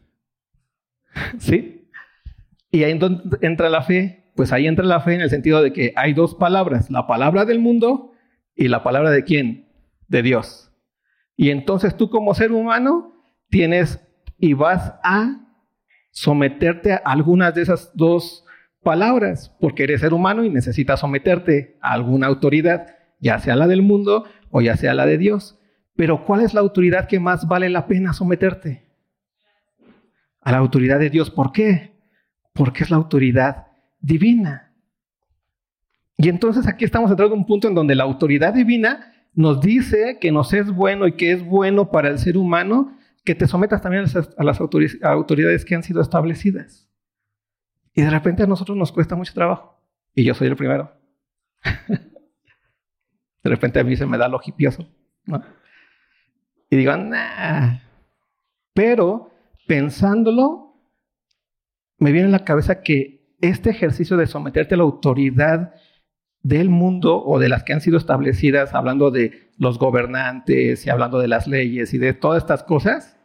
¿Sí? 1.38 1.88
Y 2.70 2.84
ahí 2.84 2.98
entra 3.40 3.70
la 3.70 3.82
fe, 3.82 4.32
pues 4.34 4.52
ahí 4.52 4.66
entra 4.66 4.84
la 4.84 5.00
fe 5.00 5.14
en 5.14 5.20
el 5.20 5.30
sentido 5.30 5.62
de 5.62 5.72
que 5.72 5.92
hay 5.96 6.12
dos 6.12 6.34
palabras, 6.34 6.90
la 6.90 7.06
palabra 7.06 7.44
del 7.44 7.60
mundo 7.60 8.12
y 8.54 8.68
la 8.68 8.82
palabra 8.82 9.10
de 9.10 9.24
quién? 9.24 9.68
De 10.08 10.22
Dios. 10.22 10.72
Y 11.36 11.50
entonces 11.50 11.96
tú 11.96 12.10
como 12.10 12.34
ser 12.34 12.52
humano 12.52 13.14
tienes 13.48 14.00
y 14.38 14.54
vas 14.54 14.94
a 15.02 15.40
someterte 16.10 16.92
a 16.92 16.96
algunas 17.04 17.54
de 17.54 17.62
esas 17.62 17.92
dos 17.94 18.44
palabras, 18.82 19.54
porque 19.60 19.84
eres 19.84 20.00
ser 20.00 20.12
humano 20.12 20.44
y 20.44 20.50
necesitas 20.50 21.00
someterte 21.00 21.78
a 21.80 21.92
alguna 21.92 22.26
autoridad, 22.26 22.86
ya 23.20 23.38
sea 23.38 23.56
la 23.56 23.66
del 23.66 23.82
mundo 23.82 24.24
o 24.50 24.60
ya 24.60 24.76
sea 24.76 24.94
la 24.94 25.06
de 25.06 25.18
Dios. 25.18 25.58
Pero 25.96 26.24
¿cuál 26.24 26.40
es 26.40 26.54
la 26.54 26.60
autoridad 26.60 27.06
que 27.06 27.20
más 27.20 27.46
vale 27.46 27.68
la 27.68 27.86
pena 27.86 28.12
someterte? 28.12 28.90
A 30.40 30.52
la 30.52 30.58
autoridad 30.58 30.98
de 30.98 31.10
Dios. 31.10 31.30
¿Por 31.30 31.52
qué? 31.52 31.96
Porque 32.52 32.84
es 32.84 32.90
la 32.90 32.96
autoridad 32.96 33.68
divina. 34.00 34.74
Y 36.16 36.28
entonces 36.28 36.66
aquí 36.66 36.84
estamos 36.84 37.10
entrando 37.10 37.34
a 37.34 37.38
un 37.38 37.46
punto 37.46 37.68
en 37.68 37.74
donde 37.74 37.94
la 37.94 38.04
autoridad 38.04 38.54
divina 38.54 39.12
nos 39.34 39.60
dice 39.60 40.18
que 40.20 40.30
nos 40.30 40.52
es 40.52 40.70
bueno 40.70 41.06
y 41.06 41.12
que 41.16 41.32
es 41.32 41.44
bueno 41.44 41.90
para 41.90 42.08
el 42.08 42.18
ser 42.18 42.36
humano 42.36 42.96
que 43.24 43.34
te 43.34 43.48
sometas 43.48 43.82
también 43.82 44.04
a 44.36 44.44
las 44.44 44.60
autoridades 44.60 45.64
que 45.64 45.74
han 45.74 45.82
sido 45.82 46.02
establecidas. 46.02 46.88
Y 47.94 48.02
de 48.02 48.10
repente 48.10 48.42
a 48.42 48.46
nosotros 48.46 48.76
nos 48.76 48.92
cuesta 48.92 49.16
mucho 49.16 49.32
trabajo. 49.32 49.80
Y 50.14 50.24
yo 50.24 50.34
soy 50.34 50.48
el 50.48 50.56
primero. 50.56 50.92
de 53.44 53.50
repente 53.50 53.78
a 53.78 53.84
mí 53.84 53.94
se 53.96 54.06
me 54.06 54.18
da 54.18 54.26
lo 54.28 54.40
hipioso. 54.44 54.88
Y 56.70 56.76
digo, 56.76 56.96
nah. 56.96 57.78
Pero 58.72 59.30
pensándolo, 59.68 60.74
me 61.98 62.10
viene 62.10 62.26
en 62.26 62.32
la 62.32 62.44
cabeza 62.44 62.82
que 62.82 63.36
este 63.40 63.70
ejercicio 63.70 64.16
de 64.16 64.26
someterte 64.26 64.74
a 64.74 64.78
la 64.78 64.84
autoridad 64.84 65.74
del 66.42 66.68
mundo 66.68 67.22
o 67.24 67.38
de 67.38 67.48
las 67.48 67.62
que 67.62 67.72
han 67.72 67.80
sido 67.80 67.96
establecidas, 67.96 68.74
hablando 68.74 69.10
de 69.10 69.50
los 69.58 69.78
gobernantes 69.78 70.86
y 70.86 70.90
hablando 70.90 71.18
de 71.18 71.28
las 71.28 71.46
leyes 71.46 71.94
y 71.94 71.98
de 71.98 72.12
todas 72.12 72.42
estas 72.42 72.64
cosas, 72.64 73.16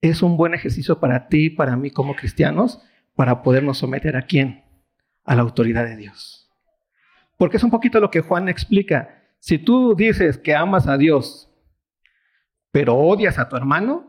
es 0.00 0.22
un 0.22 0.36
buen 0.36 0.52
ejercicio 0.52 1.00
para 1.00 1.28
ti 1.28 1.48
para 1.48 1.76
mí 1.76 1.90
como 1.90 2.14
cristianos 2.14 2.80
para 3.14 3.42
podernos 3.42 3.78
someter 3.78 4.16
a 4.16 4.22
quién? 4.22 4.64
A 5.24 5.34
la 5.34 5.42
autoridad 5.42 5.84
de 5.84 5.96
Dios. 5.96 6.50
Porque 7.38 7.56
es 7.56 7.62
un 7.62 7.70
poquito 7.70 8.00
lo 8.00 8.10
que 8.10 8.20
Juan 8.20 8.48
explica. 8.48 9.21
Si 9.42 9.58
tú 9.58 9.96
dices 9.96 10.38
que 10.38 10.54
amas 10.54 10.86
a 10.86 10.96
Dios, 10.96 11.50
pero 12.70 12.94
odias 12.94 13.40
a 13.40 13.48
tu 13.48 13.56
hermano, 13.56 14.08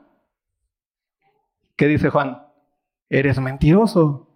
¿qué 1.75 1.87
dice 1.87 2.11
Juan? 2.11 2.43
Eres 3.09 3.39
mentiroso. 3.39 4.29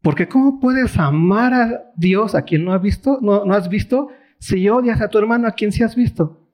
Porque 0.00 0.26
¿cómo 0.26 0.58
puedes 0.58 0.96
amar 0.98 1.52
a 1.52 1.92
Dios 1.96 2.34
a 2.34 2.46
quien 2.46 2.64
no 2.64 2.72
has 2.72 2.80
visto, 2.80 3.18
no, 3.20 3.44
no 3.44 3.52
has 3.52 3.68
visto, 3.68 4.08
si 4.38 4.66
odias 4.70 5.02
a 5.02 5.08
tu 5.08 5.18
hermano 5.18 5.46
a 5.48 5.52
quien 5.52 5.70
sí 5.70 5.82
has 5.82 5.94
visto? 5.94 6.48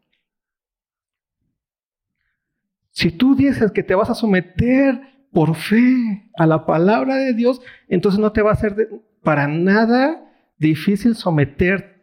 Si 2.90 3.12
tú 3.12 3.36
dices 3.36 3.70
que 3.70 3.84
te 3.84 3.94
vas 3.94 4.10
a 4.10 4.16
someter 4.16 5.02
por 5.30 5.54
fe 5.54 6.32
a 6.36 6.48
la 6.48 6.66
palabra 6.66 7.14
de 7.14 7.32
Dios, 7.32 7.60
entonces 7.86 8.18
no 8.18 8.32
te 8.32 8.42
va 8.42 8.50
a 8.50 8.56
ser 8.56 8.88
para 9.22 9.46
nada 9.46 10.32
difícil 10.58 11.14
someterte 11.14 11.93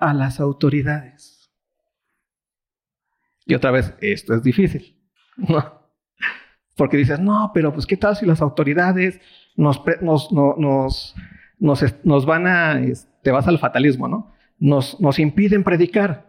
a 0.00 0.12
las 0.12 0.40
autoridades. 0.40 1.50
Y 3.46 3.54
otra 3.54 3.70
vez, 3.70 3.94
esto 4.00 4.34
es 4.34 4.42
difícil. 4.42 4.98
¿no? 5.36 5.80
Porque 6.76 6.96
dices, 6.96 7.20
no, 7.20 7.50
pero 7.54 7.72
pues 7.72 7.86
qué 7.86 7.96
tal 7.96 8.16
si 8.16 8.26
las 8.26 8.40
autoridades 8.40 9.20
nos, 9.56 9.82
nos, 10.00 11.14
nos, 11.58 12.26
van 12.26 12.46
a, 12.46 12.80
te 13.22 13.30
vas 13.30 13.46
al 13.46 13.58
fatalismo, 13.58 14.08
¿no? 14.08 14.32
Nos, 14.58 15.00
nos 15.00 15.18
impiden 15.18 15.64
predicar. 15.64 16.26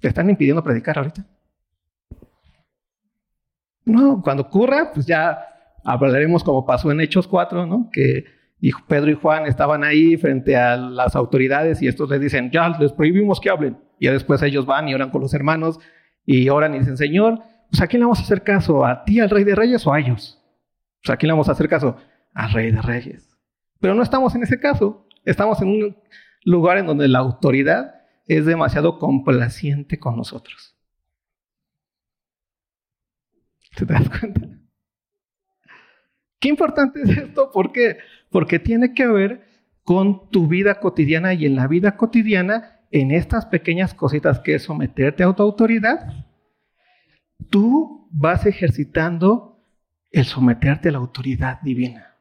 ¿Te 0.00 0.08
están 0.08 0.30
impidiendo 0.30 0.62
predicar 0.62 0.96
ahorita? 0.96 1.26
No, 3.84 4.22
cuando 4.22 4.44
ocurra, 4.44 4.92
pues 4.94 5.06
ya 5.06 5.38
hablaremos 5.84 6.44
como 6.44 6.64
pasó 6.64 6.90
en 6.92 7.00
Hechos 7.00 7.26
4, 7.26 7.66
¿no? 7.66 7.90
Que 7.92 8.24
Pedro 8.86 9.10
y 9.10 9.14
Juan 9.14 9.46
estaban 9.46 9.84
ahí 9.84 10.16
frente 10.16 10.56
a 10.56 10.76
las 10.76 11.16
autoridades 11.16 11.80
y 11.80 11.88
estos 11.88 12.10
les 12.10 12.20
dicen, 12.20 12.50
ya 12.50 12.68
les 12.78 12.92
prohibimos 12.92 13.40
que 13.40 13.50
hablen. 13.50 13.78
Y 13.98 14.08
después 14.08 14.42
ellos 14.42 14.66
van 14.66 14.88
y 14.88 14.94
oran 14.94 15.10
con 15.10 15.22
los 15.22 15.32
hermanos 15.32 15.78
y 16.26 16.48
oran 16.48 16.74
y 16.74 16.80
dicen, 16.80 16.96
Señor, 16.96 17.42
pues 17.70 17.80
¿a 17.80 17.86
quién 17.86 18.00
le 18.00 18.06
vamos 18.06 18.20
a 18.20 18.22
hacer 18.22 18.42
caso? 18.42 18.84
¿A 18.84 19.04
ti, 19.04 19.20
al 19.20 19.30
Rey 19.30 19.44
de 19.44 19.54
Reyes 19.54 19.86
o 19.86 19.92
a 19.92 20.00
ellos? 20.00 20.36
¿a 21.08 21.16
quién 21.16 21.28
le 21.28 21.32
vamos 21.32 21.48
a 21.48 21.52
hacer 21.52 21.68
caso? 21.68 21.96
Al 22.34 22.52
Rey 22.52 22.70
de 22.70 22.82
Reyes. 22.82 23.36
Pero 23.80 23.94
no 23.94 24.02
estamos 24.02 24.34
en 24.34 24.42
ese 24.42 24.60
caso. 24.60 25.06
Estamos 25.24 25.60
en 25.62 25.68
un 25.68 25.96
lugar 26.44 26.78
en 26.78 26.86
donde 26.86 27.08
la 27.08 27.20
autoridad 27.20 27.94
es 28.26 28.44
demasiado 28.44 28.98
complaciente 28.98 29.98
con 29.98 30.16
nosotros. 30.16 30.76
¿Te 33.76 33.84
das 33.86 34.08
cuenta? 34.08 34.40
Qué 36.38 36.48
importante 36.48 37.02
es 37.02 37.10
esto, 37.10 37.50
¿por 37.50 37.72
qué? 37.72 37.98
Porque 38.30 38.58
tiene 38.58 38.94
que 38.94 39.06
ver 39.06 39.46
con 39.82 40.30
tu 40.30 40.46
vida 40.46 40.76
cotidiana 40.76 41.34
y 41.34 41.46
en 41.46 41.56
la 41.56 41.66
vida 41.66 41.96
cotidiana, 41.96 42.80
en 42.90 43.10
estas 43.10 43.46
pequeñas 43.46 43.94
cositas 43.94 44.40
que 44.40 44.54
es 44.54 44.62
someterte 44.64 45.22
a 45.22 45.32
tu 45.32 45.42
autoridad, 45.42 46.26
tú 47.50 48.08
vas 48.10 48.46
ejercitando 48.46 49.64
el 50.10 50.24
someterte 50.24 50.88
a 50.88 50.92
la 50.92 50.98
autoridad 50.98 51.60
divina. 51.62 52.16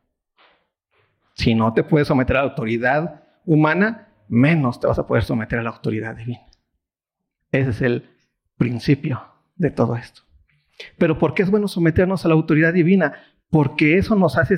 Si 1.34 1.56
no 1.56 1.74
te 1.74 1.84
puedes 1.84 2.08
someter 2.08 2.38
a 2.38 2.43
la 2.43 2.50
autoridad 2.50 3.24
humana, 3.45 4.10
menos 4.28 4.80
te 4.80 4.88
vas 4.88 5.00
a 5.00 5.08
poder 5.08 5.24
someter 5.24 5.60
a 5.60 5.63
la 5.63 5.69
autoridad 5.69 6.15
divina. 6.15 6.45
Ese 7.52 7.69
es 7.72 7.82
el 7.82 8.10
principio 8.58 9.24
de 9.56 9.72
todo 9.72 9.95
esto. 9.95 10.22
Pero 10.98 11.17
¿por 11.17 11.34
qué 11.34 11.43
es 11.43 11.50
bueno 11.50 11.67
someternos 11.67 12.26
a 12.26 12.28
la 12.28 12.36
autoridad 12.36 12.74
divina? 12.74 13.13
Porque 13.50 13.98
eso 13.98 14.15
nos 14.15 14.38
hace 14.38 14.58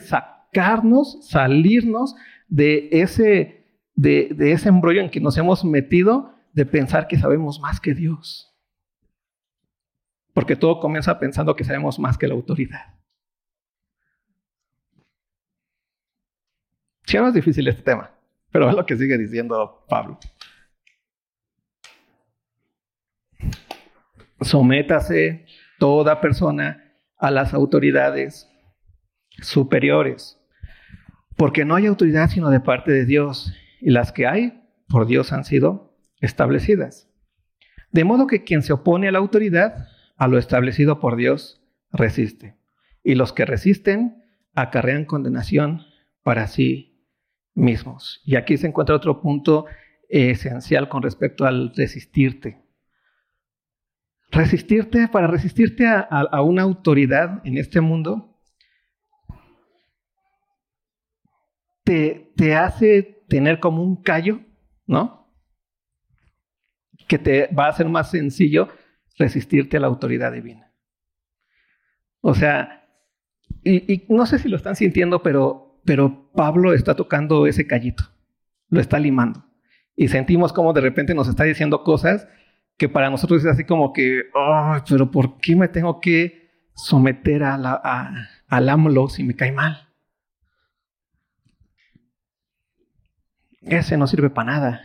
sacarnos, 0.51 1.27
salirnos 1.27 2.15
de 2.47 2.89
ese, 2.91 3.65
de, 3.95 4.35
ese 4.51 4.69
embrollo 4.69 5.01
en 5.01 5.09
que 5.09 5.21
nos 5.21 5.37
hemos 5.37 5.63
metido 5.63 6.35
de 6.53 6.65
pensar 6.65 7.07
que 7.07 7.17
sabemos 7.17 7.59
más 7.59 7.79
que 7.79 7.93
Dios. 7.93 8.53
Porque 10.33 10.55
todo 10.55 10.79
comienza 10.79 11.19
pensando 11.19 11.55
que 11.55 11.63
sabemos 11.63 11.99
más 11.99 12.17
que 12.17 12.27
la 12.27 12.33
autoridad. 12.33 12.95
Sí, 17.05 17.17
es 17.17 17.33
difícil 17.33 17.67
este 17.67 17.83
tema, 17.83 18.11
pero 18.51 18.69
es 18.69 18.75
lo 18.75 18.85
que 18.85 18.95
sigue 18.95 19.17
diciendo 19.17 19.85
Pablo. 19.89 20.17
Sométase 24.39 25.45
toda 25.77 26.21
persona 26.21 26.95
a 27.17 27.31
las 27.31 27.53
autoridades 27.53 28.49
superiores. 29.41 30.40
Porque 31.37 31.65
no 31.65 31.75
hay 31.75 31.85
autoridad 31.85 32.29
sino 32.29 32.49
de 32.49 32.59
parte 32.59 32.91
de 32.91 33.05
Dios, 33.05 33.53
y 33.79 33.89
las 33.89 34.11
que 34.11 34.27
hay 34.27 34.61
por 34.87 35.07
Dios 35.07 35.31
han 35.33 35.43
sido 35.43 35.97
establecidas. 36.19 37.09
De 37.91 38.03
modo 38.03 38.27
que 38.27 38.43
quien 38.43 38.61
se 38.61 38.73
opone 38.73 39.07
a 39.07 39.11
la 39.11 39.19
autoridad, 39.19 39.87
a 40.17 40.27
lo 40.27 40.37
establecido 40.37 40.99
por 40.99 41.15
Dios, 41.15 41.61
resiste. 41.91 42.55
Y 43.03 43.15
los 43.15 43.33
que 43.33 43.45
resisten 43.45 44.23
acarrean 44.53 45.05
condenación 45.05 45.81
para 46.23 46.47
sí 46.47 47.05
mismos. 47.53 48.21
Y 48.25 48.35
aquí 48.35 48.57
se 48.57 48.67
encuentra 48.67 48.95
otro 48.95 49.21
punto 49.21 49.65
esencial 50.09 50.89
con 50.89 51.03
respecto 51.03 51.45
al 51.45 51.73
resistirte. 51.75 52.61
Resistirte, 54.29 55.07
para 55.09 55.27
resistirte 55.27 55.87
a, 55.87 56.41
una 56.41 56.61
autoridad 56.61 57.41
en 57.43 57.57
este 57.57 57.81
mundo, 57.81 58.30
te, 61.83 62.33
te 62.35 62.55
hace 62.55 63.23
tener 63.27 63.59
como 63.59 63.83
un 63.83 64.01
callo, 64.01 64.41
¿no? 64.85 65.33
Que 67.07 67.17
te 67.17 67.47
va 67.47 67.67
a 67.67 67.73
ser 67.73 67.87
más 67.87 68.11
sencillo 68.11 68.69
resistirte 69.17 69.77
a 69.77 69.79
la 69.79 69.87
autoridad 69.87 70.31
divina. 70.31 70.73
O 72.21 72.33
sea, 72.35 72.81
y, 73.63 74.05
no 74.09 74.25
sé 74.25 74.39
si 74.39 74.49
lo 74.49 74.57
están 74.57 74.75
sintiendo, 74.75 75.21
pero, 75.21 75.81
pero 75.85 76.31
Pablo 76.33 76.73
está 76.73 76.95
tocando 76.95 77.47
ese 77.47 77.67
callito, 77.67 78.03
lo 78.69 78.79
está 78.79 78.99
limando. 78.99 79.45
Y 79.95 80.07
sentimos 80.07 80.53
como 80.53 80.73
de 80.73 80.81
repente 80.81 81.13
nos 81.13 81.27
está 81.27 81.43
diciendo 81.43 81.83
cosas 81.83 82.27
que 82.77 82.89
para 82.89 83.09
nosotros 83.09 83.41
es 83.41 83.51
así 83.51 83.65
como 83.65 83.93
que, 83.93 84.23
oh, 84.33 84.77
pero 84.89 85.11
¿por 85.11 85.37
qué 85.37 85.55
me 85.55 85.67
tengo 85.67 85.99
que 85.99 86.49
someter 86.75 87.43
a 87.43 87.57
la, 87.57 88.29
al 88.47 88.69
AMLO 88.69 89.09
si 89.09 89.23
me 89.23 89.35
cae 89.35 89.51
mal? 89.51 89.90
Ese 93.61 93.97
no 93.97 94.07
sirve 94.07 94.29
para 94.29 94.51
nada. 94.51 94.81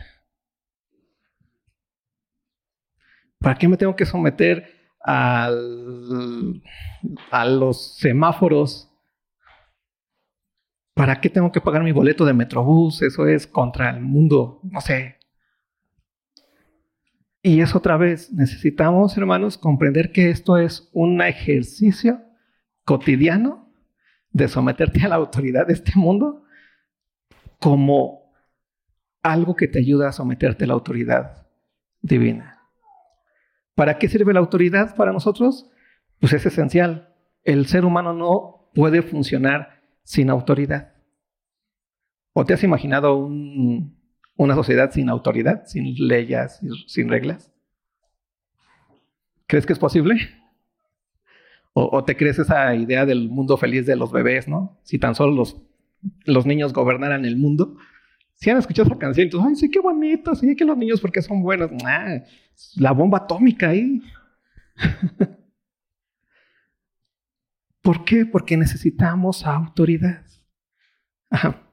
¿Para 3.39 3.57
qué 3.57 3.67
me 3.67 3.77
tengo 3.77 3.95
que 3.95 4.05
someter 4.05 4.73
al, 4.99 6.61
a 7.31 7.45
los 7.45 7.97
semáforos? 7.97 8.91
¿Para 10.93 11.21
qué 11.21 11.29
tengo 11.29 11.51
que 11.51 11.61
pagar 11.61 11.83
mi 11.83 11.91
boleto 11.91 12.25
de 12.25 12.33
Metrobús? 12.33 13.01
Eso 13.01 13.27
es 13.27 13.45
contra 13.45 13.89
el 13.91 14.01
mundo, 14.01 14.59
no 14.63 14.81
sé, 14.81 15.17
y 17.47 17.61
es 17.61 17.75
otra 17.75 17.95
vez, 17.95 18.33
necesitamos, 18.33 19.17
hermanos, 19.17 19.57
comprender 19.57 20.11
que 20.11 20.29
esto 20.29 20.57
es 20.57 20.89
un 20.91 21.21
ejercicio 21.21 22.21
cotidiano 22.83 23.71
de 24.31 24.49
someterte 24.49 25.05
a 25.05 25.07
la 25.07 25.15
autoridad 25.15 25.65
de 25.65 25.73
este 25.73 25.93
mundo 25.95 26.43
como 27.59 28.26
algo 29.31 29.55
que 29.55 29.67
te 29.67 29.79
ayuda 29.79 30.09
a 30.09 30.13
someterte 30.13 30.63
a 30.63 30.67
la 30.67 30.73
autoridad 30.73 31.47
divina. 32.01 32.61
¿Para 33.75 33.97
qué 33.97 34.07
sirve 34.07 34.33
la 34.33 34.39
autoridad 34.39 34.95
para 34.95 35.11
nosotros? 35.11 35.69
Pues 36.19 36.33
es 36.33 36.45
esencial. 36.45 37.13
El 37.43 37.67
ser 37.67 37.85
humano 37.85 38.13
no 38.13 38.71
puede 38.73 39.01
funcionar 39.01 39.81
sin 40.03 40.29
autoridad. 40.29 40.93
¿O 42.33 42.45
te 42.45 42.53
has 42.53 42.63
imaginado 42.63 43.15
un, 43.15 43.97
una 44.35 44.55
sociedad 44.55 44.91
sin 44.91 45.09
autoridad, 45.09 45.65
sin 45.65 45.95
leyes, 46.07 46.59
sin 46.87 47.09
reglas? 47.09 47.51
¿Crees 49.47 49.65
que 49.65 49.73
es 49.73 49.79
posible? 49.79 50.15
O, 51.73 52.03
te 52.03 52.17
crees 52.17 52.39
esa 52.39 52.73
idea 52.73 53.05
del 53.05 53.29
mundo 53.29 53.55
feliz 53.55 53.85
de 53.85 53.95
los 53.95 54.11
bebés, 54.11 54.47
¿no? 54.47 54.79
Si 54.81 54.97
tan 54.97 55.13
solo 55.13 55.43
los 56.25 56.45
niños 56.47 56.73
gobernaran 56.73 57.23
el 57.23 57.37
mundo. 57.37 57.77
Si 58.37 58.51
han 58.51 58.57
escuchado 58.57 58.87
esa 58.87 58.99
canción, 58.99 59.25
entonces, 59.25 59.49
ay, 59.49 59.55
sí, 59.55 59.71
qué 59.71 59.79
bonito, 59.79 60.35
sí, 60.35 60.55
que 60.55 60.63
los 60.63 60.77
niños 60.77 61.01
porque 61.01 61.23
son 61.23 61.41
buenos. 61.41 61.71
la 62.75 62.91
bomba 62.91 63.17
atómica 63.17 63.69
ahí. 63.69 63.99
¿Por 67.81 68.05
qué? 68.05 68.27
Porque 68.27 68.55
necesitamos 68.55 69.43
autoridad. 69.45 70.23
Ajá. 71.31 71.66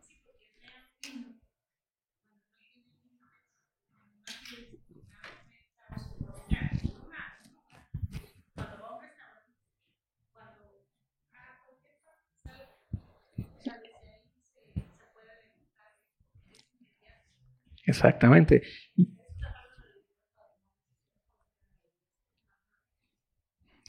Exactamente. 17.87 18.63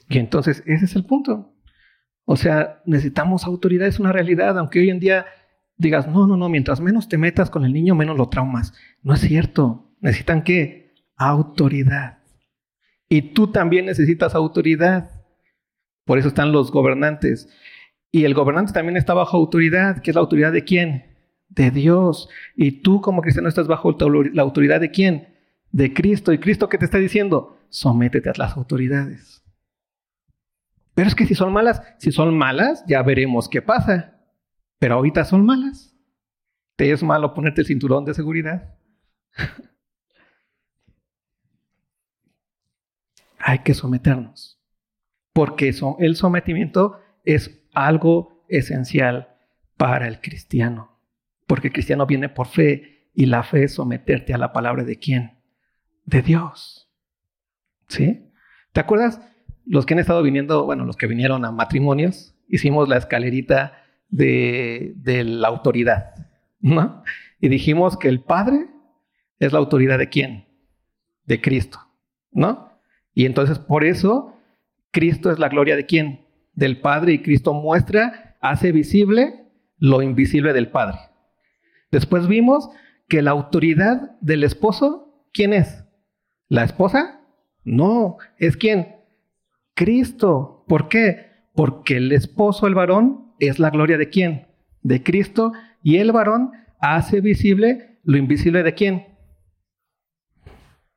Y 0.08 0.18
entonces 0.18 0.62
ese 0.66 0.84
es 0.84 0.96
el 0.96 1.04
punto. 1.04 1.52
O 2.24 2.36
sea, 2.36 2.82
necesitamos 2.86 3.44
autoridad, 3.44 3.86
es 3.86 4.00
una 4.00 4.12
realidad, 4.12 4.58
aunque 4.58 4.80
hoy 4.80 4.90
en 4.90 5.00
día 5.00 5.26
digas, 5.76 6.08
no, 6.08 6.26
no, 6.26 6.36
no, 6.36 6.48
mientras 6.48 6.80
menos 6.80 7.08
te 7.08 7.18
metas 7.18 7.50
con 7.50 7.64
el 7.64 7.72
niño, 7.72 7.94
menos 7.94 8.16
lo 8.16 8.28
traumas. 8.28 8.74
No 9.02 9.14
es 9.14 9.20
cierto. 9.20 9.94
Necesitan 10.00 10.42
qué? 10.42 10.94
Autoridad. 11.16 12.18
Y 13.08 13.32
tú 13.32 13.48
también 13.52 13.86
necesitas 13.86 14.34
autoridad. 14.34 15.10
Por 16.04 16.18
eso 16.18 16.28
están 16.28 16.52
los 16.52 16.70
gobernantes. 16.70 17.48
Y 18.10 18.24
el 18.24 18.34
gobernante 18.34 18.72
también 18.72 18.96
está 18.96 19.14
bajo 19.14 19.36
autoridad, 19.36 20.00
que 20.02 20.10
es 20.10 20.14
la 20.14 20.20
autoridad 20.20 20.52
de 20.52 20.64
quién? 20.64 21.15
De 21.48 21.70
Dios. 21.70 22.28
Y 22.54 22.82
tú 22.82 23.00
como 23.00 23.22
cristiano 23.22 23.48
estás 23.48 23.66
bajo 23.66 23.96
la 24.32 24.42
autoridad 24.42 24.80
de 24.80 24.90
quién? 24.90 25.34
De 25.72 25.92
Cristo. 25.92 26.32
¿Y 26.32 26.38
Cristo 26.38 26.68
qué 26.68 26.78
te 26.78 26.84
está 26.84 26.98
diciendo? 26.98 27.58
Sométete 27.68 28.30
a 28.30 28.34
las 28.36 28.56
autoridades. 28.56 29.42
Pero 30.94 31.08
es 31.08 31.14
que 31.14 31.26
si 31.26 31.34
son 31.34 31.52
malas, 31.52 31.82
si 31.98 32.10
son 32.10 32.36
malas, 32.36 32.84
ya 32.86 33.02
veremos 33.02 33.48
qué 33.48 33.60
pasa. 33.60 34.18
Pero 34.78 34.94
ahorita 34.94 35.24
son 35.24 35.44
malas. 35.44 35.94
¿Te 36.76 36.90
es 36.90 37.02
malo 37.02 37.34
ponerte 37.34 37.62
el 37.62 37.66
cinturón 37.66 38.04
de 38.04 38.14
seguridad? 38.14 38.74
Hay 43.38 43.60
que 43.60 43.74
someternos. 43.74 44.58
Porque 45.32 45.74
el 45.98 46.16
sometimiento 46.16 47.00
es 47.24 47.62
algo 47.74 48.42
esencial 48.48 49.36
para 49.76 50.08
el 50.08 50.20
cristiano. 50.20 50.95
Porque 51.46 51.70
cristiano 51.70 52.06
viene 52.06 52.28
por 52.28 52.48
fe 52.48 53.10
y 53.14 53.26
la 53.26 53.42
fe 53.42 53.64
es 53.64 53.74
someterte 53.74 54.34
a 54.34 54.38
la 54.38 54.52
palabra 54.52 54.84
de 54.84 54.98
quién? 54.98 55.38
De 56.04 56.22
Dios. 56.22 56.90
¿Sí? 57.88 58.30
¿Te 58.72 58.80
acuerdas? 58.80 59.20
Los 59.64 59.86
que 59.86 59.94
han 59.94 60.00
estado 60.00 60.22
viniendo, 60.22 60.64
bueno, 60.64 60.84
los 60.84 60.96
que 60.96 61.06
vinieron 61.06 61.44
a 61.44 61.52
matrimonios, 61.52 62.34
hicimos 62.48 62.88
la 62.88 62.96
escalerita 62.96 63.72
de, 64.08 64.92
de 64.96 65.24
la 65.24 65.48
autoridad, 65.48 66.14
¿no? 66.60 67.02
Y 67.40 67.48
dijimos 67.48 67.96
que 67.96 68.08
el 68.08 68.20
Padre 68.20 68.66
es 69.38 69.52
la 69.52 69.58
autoridad 69.58 69.98
de 69.98 70.08
quién? 70.08 70.46
De 71.24 71.40
Cristo, 71.40 71.80
¿no? 72.30 72.80
Y 73.14 73.24
entonces 73.26 73.58
por 73.58 73.84
eso 73.84 74.36
Cristo 74.90 75.30
es 75.30 75.38
la 75.38 75.48
gloria 75.48 75.76
de 75.76 75.86
quién? 75.86 76.26
Del 76.54 76.80
Padre 76.80 77.14
y 77.14 77.22
Cristo 77.22 77.52
muestra, 77.52 78.36
hace 78.40 78.72
visible 78.72 79.46
lo 79.78 80.02
invisible 80.02 80.52
del 80.52 80.70
Padre. 80.70 80.98
Después 81.90 82.26
vimos 82.26 82.68
que 83.08 83.22
la 83.22 83.30
autoridad 83.30 84.18
del 84.20 84.44
esposo, 84.44 85.24
¿quién 85.32 85.52
es? 85.52 85.84
¿La 86.48 86.64
esposa? 86.64 87.20
No, 87.64 88.18
es 88.38 88.56
quién? 88.56 88.96
Cristo. 89.74 90.64
¿Por 90.68 90.88
qué? 90.88 91.26
Porque 91.54 91.96
el 91.96 92.12
esposo, 92.12 92.66
el 92.66 92.74
varón, 92.74 93.32
es 93.38 93.58
la 93.58 93.70
gloria 93.70 93.98
de 93.98 94.08
quién? 94.08 94.48
De 94.82 95.02
Cristo. 95.02 95.52
Y 95.82 95.96
el 95.96 96.12
varón 96.12 96.52
hace 96.80 97.20
visible 97.20 97.98
lo 98.02 98.16
invisible 98.16 98.62
de 98.62 98.74
quién? 98.74 99.06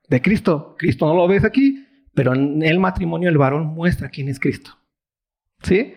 De 0.07 0.21
Cristo. 0.21 0.75
Cristo 0.77 1.07
no 1.07 1.15
lo 1.15 1.27
ves 1.27 1.43
aquí, 1.43 1.85
pero 2.13 2.33
en 2.33 2.61
el 2.63 2.79
matrimonio 2.79 3.29
el 3.29 3.37
varón 3.37 3.67
muestra 3.67 4.09
quién 4.09 4.29
es 4.29 4.39
Cristo. 4.39 4.71
¿Sí? 5.63 5.93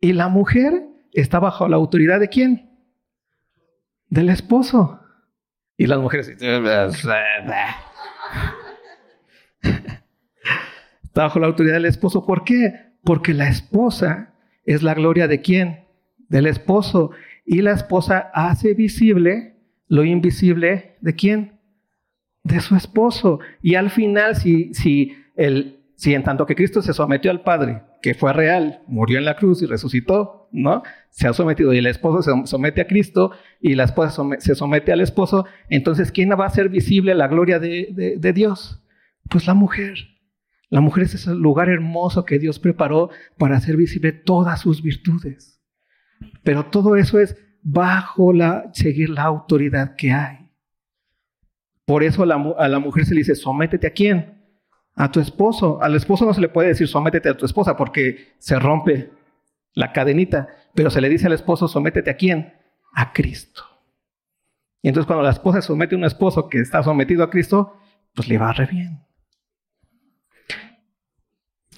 Y 0.00 0.12
la 0.12 0.28
mujer 0.28 0.86
está 1.12 1.38
bajo 1.40 1.68
la 1.68 1.76
autoridad 1.76 2.20
de 2.20 2.28
quién? 2.28 2.69
Del 4.10 4.28
esposo. 4.28 5.00
Y 5.76 5.86
las 5.86 5.98
mujeres. 5.98 6.28
Está 11.02 11.22
bajo 11.22 11.38
la 11.40 11.46
autoridad 11.46 11.74
del 11.74 11.86
esposo. 11.86 12.26
¿Por 12.26 12.44
qué? 12.44 12.74
Porque 13.02 13.32
la 13.32 13.48
esposa 13.48 14.34
es 14.64 14.82
la 14.82 14.92
gloria 14.94 15.26
de 15.26 15.40
quién? 15.40 15.86
Del 16.28 16.46
esposo. 16.46 17.12
Y 17.46 17.62
la 17.62 17.72
esposa 17.72 18.30
hace 18.34 18.74
visible 18.74 19.56
lo 19.88 20.04
invisible 20.04 20.98
de 21.00 21.14
quién? 21.14 21.58
De 22.44 22.60
su 22.60 22.76
esposo. 22.76 23.40
Y 23.62 23.74
al 23.74 23.90
final, 23.90 24.36
si, 24.36 24.74
si, 24.74 25.16
el, 25.34 25.80
si 25.96 26.14
en 26.14 26.22
tanto 26.22 26.46
que 26.46 26.54
Cristo 26.54 26.82
se 26.82 26.92
sometió 26.92 27.30
al 27.30 27.42
Padre, 27.42 27.82
que 28.02 28.14
fue 28.14 28.32
real, 28.32 28.82
murió 28.86 29.18
en 29.18 29.24
la 29.24 29.36
cruz 29.36 29.62
y 29.62 29.66
resucitó, 29.66 30.39
¿no? 30.52 30.82
Se 31.10 31.28
ha 31.28 31.32
sometido 31.32 31.72
y 31.72 31.78
el 31.78 31.86
esposo 31.86 32.22
se 32.22 32.46
somete 32.46 32.80
a 32.80 32.86
Cristo 32.86 33.32
y 33.60 33.74
la 33.74 33.84
esposa 33.84 34.22
se 34.38 34.54
somete 34.54 34.92
al 34.92 35.00
esposo, 35.00 35.46
entonces 35.68 36.12
¿quién 36.12 36.30
va 36.30 36.44
a 36.44 36.48
hacer 36.48 36.68
visible 36.68 37.14
la 37.14 37.28
gloria 37.28 37.58
de, 37.58 38.16
de 38.18 38.32
Dios? 38.32 38.82
Pues 39.28 39.46
la 39.46 39.54
mujer. 39.54 39.94
La 40.68 40.80
mujer 40.80 41.04
es 41.04 41.14
ese 41.14 41.34
lugar 41.34 41.68
hermoso 41.68 42.24
que 42.24 42.38
Dios 42.38 42.60
preparó 42.60 43.10
para 43.38 43.56
hacer 43.56 43.76
visible 43.76 44.12
todas 44.12 44.60
sus 44.60 44.82
virtudes. 44.82 45.60
Pero 46.44 46.66
todo 46.66 46.96
eso 46.96 47.18
es 47.18 47.36
bajo 47.62 48.32
la, 48.32 48.70
seguir 48.72 49.10
la 49.10 49.24
autoridad 49.24 49.96
que 49.96 50.12
hay. 50.12 50.50
Por 51.84 52.04
eso 52.04 52.22
a 52.22 52.26
la, 52.26 52.36
a 52.56 52.68
la 52.68 52.78
mujer 52.78 53.04
se 53.04 53.14
le 53.14 53.20
dice, 53.20 53.34
sométete 53.34 53.88
a 53.88 53.92
quién? 53.92 54.44
A 54.94 55.10
tu 55.10 55.18
esposo. 55.18 55.82
Al 55.82 55.96
esposo 55.96 56.24
no 56.24 56.32
se 56.32 56.40
le 56.40 56.48
puede 56.48 56.68
decir, 56.68 56.86
sométete 56.86 57.28
a 57.28 57.36
tu 57.36 57.44
esposa 57.44 57.76
porque 57.76 58.34
se 58.38 58.58
rompe 58.58 59.10
la 59.74 59.92
cadenita. 59.92 60.48
Pero 60.74 60.90
se 60.90 61.00
le 61.00 61.08
dice 61.08 61.26
al 61.26 61.32
esposo, 61.32 61.68
sométete 61.68 62.10
a 62.10 62.16
quién? 62.16 62.54
A 62.94 63.12
Cristo. 63.12 63.64
Y 64.82 64.88
entonces 64.88 65.06
cuando 65.06 65.22
la 65.22 65.30
esposa 65.30 65.60
somete 65.60 65.94
a 65.94 65.98
un 65.98 66.04
esposo 66.04 66.48
que 66.48 66.58
está 66.58 66.82
sometido 66.82 67.22
a 67.22 67.30
Cristo, 67.30 67.76
pues 68.14 68.28
le 68.28 68.38
va 68.38 68.52
re 68.52 68.66
bien. 68.66 69.04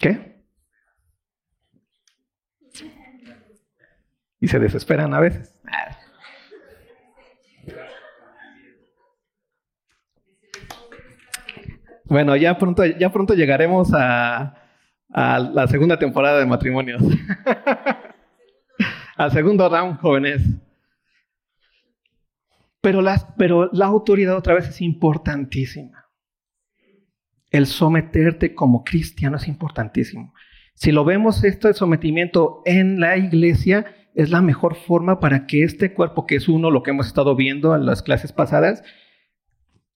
¿Qué? 0.01 0.45
Y 4.41 4.49
se 4.49 4.59
desesperan 4.59 5.15
a 5.15 5.21
veces. 5.21 5.61
Bueno, 12.05 12.37
ya 12.37 12.59
pronto, 12.59 12.85
ya 12.85 13.11
pronto 13.11 13.35
llegaremos 13.35 13.93
a, 13.95 14.62
a 15.13 15.39
la 15.39 15.69
segunda 15.69 15.99
temporada 15.99 16.39
de 16.39 16.47
matrimonios. 16.47 17.03
Al 19.17 19.31
segundo 19.31 19.69
round, 19.69 20.01
jóvenes. 20.01 20.43
Pero, 22.81 23.03
las, 23.03 23.27
pero 23.37 23.71
la 23.73 23.87
autoridad 23.87 24.37
otra 24.37 24.55
vez 24.55 24.69
es 24.69 24.81
importantísima. 24.81 26.07
El 27.51 27.67
someterte 27.67 28.55
como 28.55 28.83
cristiano 28.83 29.37
es 29.37 29.47
importantísimo. 29.47 30.33
Si 30.75 30.91
lo 30.91 31.05
vemos 31.05 31.45
esto 31.45 31.69
de 31.69 31.75
sometimiento 31.75 32.63
en 32.65 32.99
la 32.99 33.19
iglesia, 33.19 33.85
es 34.15 34.31
la 34.31 34.41
mejor 34.41 34.75
forma 34.75 35.21
para 35.21 35.47
que 35.47 35.63
este 35.63 35.93
cuerpo, 35.93 36.27
que 36.27 36.37
es 36.37 36.49
uno, 36.49 36.71
lo 36.71 36.83
que 36.83 36.91
hemos 36.91 37.07
estado 37.07 37.37
viendo 37.37 37.77
en 37.77 37.87
las 37.87 38.03
clases 38.03 38.33
pasadas, 38.33 38.83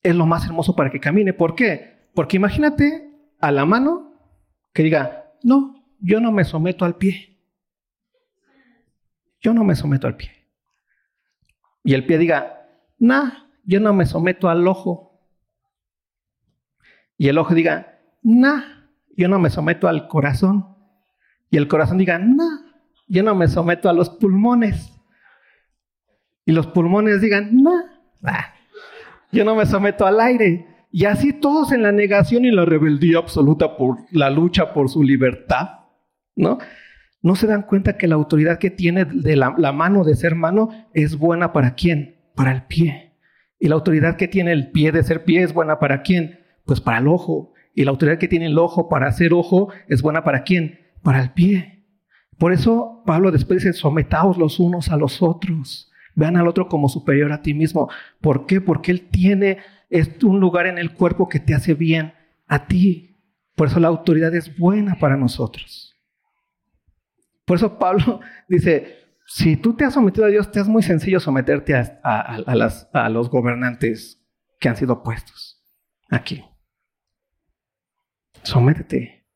es 0.03 0.15
lo 0.15 0.27
más 0.27 0.47
hermoso 0.47 0.77
para 0.77 0.91
que 0.91 1.01
camine. 1.01 1.33
¿Por 1.33 1.55
qué? 1.55 2.11
Porque 2.15 2.37
imagínate 2.37 3.11
a 3.41 3.51
la 3.51 3.65
mano 3.65 4.06
que 4.77 4.83
diga, 4.83 5.33
no, 5.43 5.83
yo 6.01 6.21
no 6.21 6.31
me 6.31 6.45
someto 6.45 6.85
al 6.85 6.97
pie. 6.97 7.41
Yo 9.41 9.55
no 9.55 9.65
me 9.65 9.75
someto 9.75 10.07
al 10.07 10.19
pie. 10.19 10.31
Y 11.83 11.95
el 11.95 12.05
pie 12.05 12.19
diga, 12.19 12.69
nah, 12.99 13.47
yo 13.65 13.81
no 13.81 13.95
me 13.95 14.05
someto 14.05 14.51
al 14.51 14.69
ojo. 14.69 15.19
Y 17.17 17.29
el 17.29 17.39
ojo 17.39 17.55
diga, 17.55 18.01
nah, 18.23 18.65
yo 19.17 19.29
no 19.29 19.39
me 19.39 19.49
someto 19.49 19.89
al 19.89 20.09
corazón. 20.09 20.77
Y 21.49 21.57
el 21.57 21.69
corazón 21.69 21.97
diga, 21.97 22.19
nah, 22.19 22.61
yo 23.09 23.23
no 23.23 23.35
me 23.35 23.49
someto 23.49 23.89
a 23.89 23.95
los 23.95 24.11
pulmones. 24.11 24.93
Y 26.45 26.53
los 26.53 26.67
pulmones 26.67 27.23
digan, 27.23 27.63
nah, 27.63 27.83
yo 29.33 29.43
no 29.43 29.55
me 29.55 29.65
someto 29.65 30.05
al 30.07 30.21
aire. 30.21 30.76
Y 30.97 31.05
así 31.05 31.35
todos 31.35 31.73
en 31.73 31.83
la 31.83 31.93
negación 31.93 32.47
y 32.47 32.51
la 32.51 32.65
rebeldía 32.65 33.19
absoluta 33.19 33.77
por 33.77 33.99
la 34.13 34.31
lucha 34.31 34.73
por 34.73 34.89
su 34.89 35.03
libertad, 35.03 35.81
¿no? 36.35 36.57
No 37.21 37.37
se 37.37 37.47
dan 37.47 37.65
cuenta 37.65 37.99
que 37.99 38.09
la 38.09 38.15
autoridad 38.15 38.59
que 38.59 38.71
tiene 38.71 39.05
de 39.05 39.37
la, 39.37 39.55
la 39.59 39.73
mano 39.73 40.05
de 40.05 40.15
ser 40.15 40.35
mano 40.35 40.71
es 40.95 41.19
buena 41.19 41.53
para 41.53 41.75
quién? 41.75 42.17
Para 42.35 42.51
el 42.51 42.63
pie. 42.63 43.13
Y 43.59 43.69
la 43.69 43.75
autoridad 43.75 44.17
que 44.17 44.27
tiene 44.27 44.53
el 44.53 44.71
pie 44.71 44.91
de 44.91 45.03
ser 45.03 45.25
pie 45.25 45.43
es 45.43 45.53
buena 45.53 45.79
para 45.79 46.01
quién? 46.01 46.41
Pues 46.65 46.81
para 46.81 46.97
el 46.97 47.09
ojo. 47.09 47.53
Y 47.75 47.85
la 47.85 47.91
autoridad 47.91 48.17
que 48.17 48.29
tiene 48.29 48.47
el 48.47 48.59
ojo 48.59 48.89
para 48.89 49.09
hacer 49.09 49.35
ojo 49.35 49.69
es 49.89 50.01
buena 50.01 50.25
para 50.25 50.45
quién? 50.45 50.81
Para 51.03 51.21
el 51.21 51.33
pie. 51.33 51.85
Por 52.39 52.55
eso 52.55 53.03
Pablo 53.05 53.33
después 53.33 53.63
dice, 53.63 53.75
sometaos 53.75 54.39
los 54.39 54.59
unos 54.59 54.89
a 54.89 54.97
los 54.97 55.21
otros. 55.23 55.93
Vean 56.15 56.39
al 56.39 56.49
otro 56.49 56.71
como 56.71 56.89
superior 56.89 57.33
a 57.33 57.43
ti 57.43 57.53
mismo. 57.53 57.91
¿Por 58.23 58.47
qué? 58.47 58.63
Porque 58.63 58.93
Él 58.93 59.09
tiene 59.11 59.59
un 60.23 60.41
lugar 60.41 60.67
en 60.67 60.79
el 60.79 60.93
cuerpo 60.93 61.29
que 61.29 61.41
te 61.41 61.55
hace 61.55 61.75
bien 61.75 62.13
a 62.47 62.67
ti. 62.67 63.17
Por 63.55 63.69
eso 63.69 63.81
la 63.81 63.89
autoridad 63.89 64.35
es 64.35 64.57
buena 64.59 64.99
para 64.99 65.17
nosotros. 65.17 65.95
Por 67.45 67.57
eso 67.57 67.79
Pablo 67.79 68.21
dice, 68.49 69.17
si 69.27 69.57
tú 69.57 69.75
te 69.75 69.85
has 69.85 69.95
sometido 69.95 70.27
a 70.27 70.31
Dios, 70.31 70.51
te 70.51 70.61
es 70.61 70.69
muy 70.69 70.83
sencillo 70.83 71.21
someterte 71.21 71.75
a 71.75 73.09
los 73.11 73.31
gobernantes 73.31 74.23
que 74.59 74.69
han 74.69 74.77
sido 74.77 75.03
puestos 75.03 75.63
aquí. 76.11 76.45
Sométete. 78.43 79.27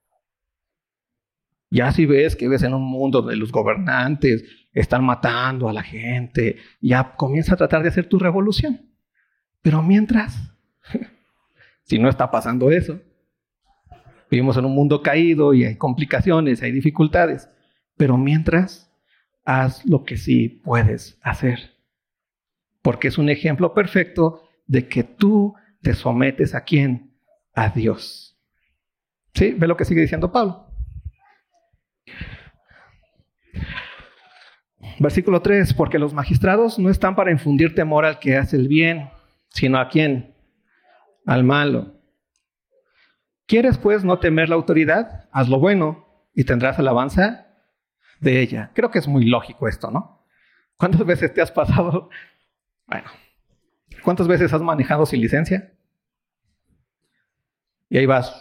Ya 1.70 1.92
si 1.92 2.04
ves 2.04 2.34
que 2.34 2.48
ves 2.48 2.62
en 2.62 2.74
un 2.74 2.82
mundo 2.82 3.22
donde 3.22 3.36
los 3.36 3.52
gobernantes 3.52 4.44
están 4.72 5.04
matando 5.04 5.68
a 5.68 5.72
la 5.72 5.82
gente, 5.82 6.56
ya 6.80 7.14
comienza 7.16 7.54
a 7.54 7.56
tratar 7.56 7.82
de 7.82 7.88
hacer 7.88 8.08
tu 8.08 8.18
revolución. 8.18 8.89
Pero 9.62 9.82
mientras, 9.82 10.36
si 11.84 11.98
no 11.98 12.08
está 12.08 12.30
pasando 12.30 12.70
eso, 12.70 13.00
vivimos 14.30 14.56
en 14.56 14.64
un 14.64 14.74
mundo 14.74 15.02
caído 15.02 15.54
y 15.54 15.64
hay 15.64 15.76
complicaciones, 15.76 16.62
hay 16.62 16.72
dificultades. 16.72 17.48
Pero 17.96 18.16
mientras, 18.16 18.90
haz 19.44 19.84
lo 19.84 20.04
que 20.04 20.16
sí 20.16 20.48
puedes 20.48 21.18
hacer. 21.22 21.74
Porque 22.82 23.08
es 23.08 23.18
un 23.18 23.28
ejemplo 23.28 23.74
perfecto 23.74 24.48
de 24.66 24.88
que 24.88 25.04
tú 25.04 25.54
te 25.82 25.94
sometes 25.94 26.54
a 26.54 26.62
quién? 26.62 27.12
A 27.54 27.68
Dios. 27.68 28.38
¿Sí? 29.34 29.54
Ve 29.56 29.66
lo 29.66 29.76
que 29.76 29.84
sigue 29.84 30.00
diciendo 30.00 30.32
Pablo. 30.32 30.66
Versículo 34.98 35.40
3, 35.40 35.74
porque 35.74 35.98
los 35.98 36.12
magistrados 36.12 36.78
no 36.78 36.90
están 36.90 37.16
para 37.16 37.30
infundir 37.30 37.74
temor 37.74 38.04
al 38.04 38.18
que 38.18 38.36
hace 38.36 38.56
el 38.56 38.68
bien, 38.68 39.08
sino 39.50 39.78
a 39.78 39.88
quién? 39.88 40.34
Al 41.26 41.44
malo. 41.44 41.94
¿Quieres 43.46 43.78
pues 43.78 44.04
no 44.04 44.18
temer 44.18 44.48
la 44.48 44.54
autoridad? 44.54 45.28
Haz 45.32 45.48
lo 45.48 45.58
bueno 45.58 46.06
y 46.34 46.44
tendrás 46.44 46.78
alabanza 46.78 47.46
de 48.20 48.40
ella. 48.40 48.70
Creo 48.74 48.90
que 48.90 48.98
es 48.98 49.08
muy 49.08 49.24
lógico 49.24 49.68
esto, 49.68 49.90
¿no? 49.90 50.24
¿Cuántas 50.76 51.04
veces 51.04 51.34
te 51.34 51.42
has 51.42 51.50
pasado? 51.50 52.08
Bueno, 52.86 53.08
¿cuántas 54.02 54.26
veces 54.28 54.52
has 54.52 54.62
manejado 54.62 55.04
sin 55.04 55.20
licencia? 55.20 55.72
Y 57.88 57.98
ahí 57.98 58.06
vas, 58.06 58.34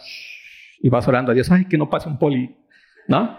y 0.78 0.88
vas 0.88 1.06
orando 1.08 1.32
a 1.32 1.34
Dios, 1.34 1.50
ay, 1.50 1.66
que 1.66 1.76
no 1.76 1.90
pase 1.90 2.08
un 2.08 2.18
poli, 2.18 2.56
¿no? 3.08 3.38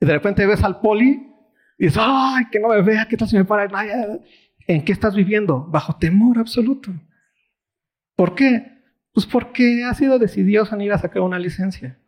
Y 0.00 0.06
de 0.06 0.12
repente 0.12 0.46
ves 0.46 0.62
al 0.64 0.80
poli 0.80 1.32
y 1.78 1.84
dices, 1.84 2.02
ay, 2.04 2.44
que 2.50 2.58
no 2.58 2.68
me 2.68 2.82
vea, 2.82 3.06
que 3.06 3.16
tal 3.16 3.28
si 3.28 3.36
me 3.36 3.44
para. 3.44 3.68
¿En 4.66 4.84
qué 4.84 4.92
estás 4.92 5.14
viviendo? 5.14 5.66
Bajo 5.66 5.96
temor 5.96 6.38
absoluto. 6.38 6.92
¿Por 8.16 8.34
qué? 8.34 8.78
Pues 9.12 9.26
porque 9.26 9.84
ha 9.84 9.94
sido 9.94 10.18
decidioso 10.18 10.74
en 10.74 10.82
ir 10.82 10.92
a 10.92 10.98
sacar 10.98 11.22
una 11.22 11.38
licencia. 11.38 11.98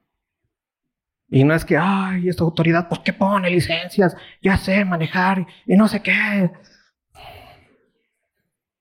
Y 1.28 1.44
no 1.44 1.54
es 1.54 1.64
que, 1.64 1.76
ay, 1.78 2.28
esta 2.28 2.44
autoridad, 2.44 2.88
¿por 2.88 3.02
qué 3.02 3.12
pone 3.12 3.50
licencias? 3.50 4.14
Ya 4.42 4.56
sé 4.58 4.84
manejar 4.84 5.46
y, 5.66 5.76
no 5.76 5.88
sé 5.88 6.02
qué. 6.02 6.50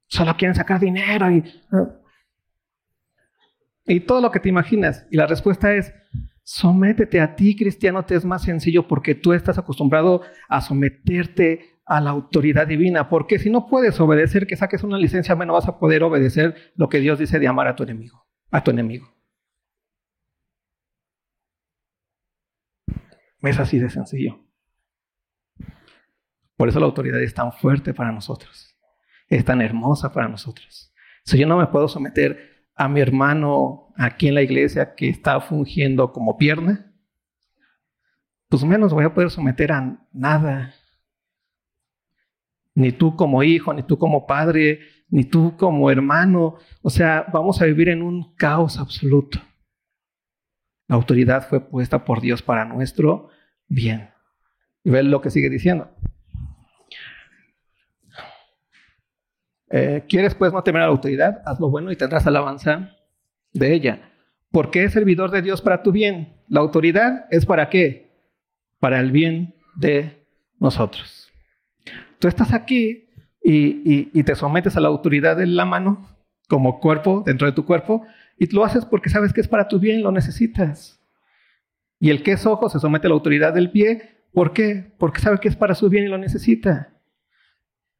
Solo 0.07 0.35
quieren 0.35 0.55
sacar 0.55 0.79
dinero 0.79 1.31
y 1.31 1.43
y 3.85 3.99
todo 4.01 4.21
lo 4.21 4.31
que 4.31 4.39
te 4.39 4.49
imaginas. 4.49 5.05
Y 5.09 5.17
la 5.17 5.27
respuesta 5.27 5.73
es, 5.73 5.93
sométete 6.43 7.19
a 7.19 7.35
ti, 7.35 7.55
cristiano, 7.55 8.05
te 8.05 8.15
es 8.15 8.25
más 8.25 8.43
sencillo 8.43 8.87
porque 8.87 9.15
tú 9.15 9.33
estás 9.33 9.57
acostumbrado 9.57 10.21
a 10.47 10.61
someterte 10.61 11.70
a 11.85 12.01
la 12.01 12.11
autoridad 12.11 12.67
divina. 12.67 13.09
Porque 13.09 13.39
si 13.39 13.49
no 13.49 13.67
puedes 13.67 13.99
obedecer, 13.99 14.47
que 14.47 14.55
saques 14.55 14.83
una 14.83 14.97
licencia, 14.97 15.35
no 15.35 15.53
vas 15.53 15.67
a 15.67 15.79
poder 15.79 16.03
obedecer 16.03 16.73
lo 16.75 16.89
que 16.89 16.99
Dios 16.99 17.19
dice 17.19 17.39
de 17.39 17.47
amar 17.47 17.67
a 17.67 17.75
tu 17.75 17.83
enemigo, 17.83 18.25
a 18.51 18.63
tu 18.63 18.71
enemigo. 18.71 19.13
Es 23.41 23.59
así 23.59 23.79
de 23.79 23.89
sencillo. 23.89 24.39
Por 26.55 26.69
eso 26.69 26.79
la 26.79 26.85
autoridad 26.85 27.21
es 27.21 27.33
tan 27.33 27.51
fuerte 27.53 27.93
para 27.93 28.11
nosotros. 28.11 28.77
Es 29.27 29.43
tan 29.43 29.61
hermosa 29.61 30.13
para 30.13 30.27
nosotros. 30.27 30.93
Si 31.23 31.39
yo 31.39 31.47
no 31.47 31.57
me 31.57 31.67
puedo 31.67 31.87
someter 31.87 32.67
a 32.75 32.87
mi 32.87 32.99
hermano 32.99 33.93
aquí 33.97 34.27
en 34.27 34.35
la 34.35 34.41
iglesia 34.41 34.93
que 34.95 35.09
está 35.09 35.39
fungiendo 35.39 36.11
como 36.11 36.37
pierna, 36.37 36.93
pues 38.49 38.63
menos 38.63 38.93
voy 38.93 39.05
a 39.05 39.13
poder 39.13 39.31
someter 39.31 39.71
a 39.71 40.05
nada. 40.11 40.73
Ni 42.81 42.91
tú 42.91 43.15
como 43.15 43.43
hijo, 43.43 43.71
ni 43.75 43.83
tú 43.83 43.99
como 43.99 44.25
padre, 44.25 44.79
ni 45.09 45.23
tú 45.23 45.55
como 45.55 45.91
hermano. 45.91 46.55
O 46.81 46.89
sea, 46.89 47.27
vamos 47.31 47.61
a 47.61 47.65
vivir 47.65 47.89
en 47.89 48.01
un 48.01 48.33
caos 48.33 48.79
absoluto. 48.79 49.39
La 50.87 50.95
autoridad 50.95 51.47
fue 51.47 51.59
puesta 51.59 52.03
por 52.03 52.21
Dios 52.21 52.41
para 52.41 52.65
nuestro 52.65 53.29
bien. 53.67 54.09
Y 54.83 54.89
ve 54.89 55.03
lo 55.03 55.21
que 55.21 55.29
sigue 55.29 55.47
diciendo. 55.47 55.91
Eh, 59.69 60.03
¿Quieres 60.09 60.33
pues 60.33 60.51
no 60.51 60.63
temer 60.63 60.81
a 60.81 60.85
la 60.85 60.91
autoridad? 60.91 61.43
Haz 61.45 61.59
lo 61.59 61.69
bueno 61.69 61.91
y 61.91 61.95
tendrás 61.95 62.25
alabanza 62.25 62.97
de 63.53 63.75
ella. 63.75 64.11
Porque 64.49 64.83
es 64.85 64.91
servidor 64.91 65.29
de 65.29 65.43
Dios 65.43 65.61
para 65.61 65.83
tu 65.83 65.91
bien. 65.91 66.33
La 66.47 66.61
autoridad 66.61 67.27
es 67.29 67.45
para 67.45 67.69
qué? 67.69 68.11
Para 68.79 68.99
el 68.99 69.11
bien 69.11 69.53
de 69.75 70.25
nosotros. 70.59 71.20
Tú 72.21 72.27
estás 72.27 72.53
aquí 72.53 73.09
y, 73.43 74.23
te 74.23 74.35
sometes 74.35 74.77
a 74.77 74.79
la 74.79 74.89
autoridad 74.89 75.37
de 75.37 75.47
la 75.47 75.65
mano 75.65 76.07
como 76.47 76.79
cuerpo 76.79 77.23
dentro 77.25 77.47
de 77.47 77.53
tu 77.53 77.65
cuerpo 77.65 78.05
y 78.37 78.45
lo 78.53 78.63
haces 78.63 78.85
porque 78.85 79.09
sabes 79.09 79.33
que 79.33 79.41
es 79.41 79.47
para 79.47 79.67
tu 79.67 79.79
bien, 79.79 80.03
lo 80.03 80.11
necesitas. 80.11 81.01
Y 81.99 82.11
el 82.11 82.21
que 82.21 82.33
es 82.33 82.45
ojo 82.45 82.69
se 82.69 82.79
somete 82.79 83.07
a 83.07 83.09
la 83.09 83.15
autoridad 83.15 83.53
del 83.53 83.71
pie. 83.71 84.17
¿Por 84.33 84.53
qué? 84.53 84.93
Porque 84.99 85.19
sabe 85.19 85.39
que 85.39 85.47
es 85.47 85.55
para 85.55 85.73
su 85.73 85.89
bien 85.89 86.05
y 86.05 86.09
lo 86.09 86.19
necesita. 86.19 86.93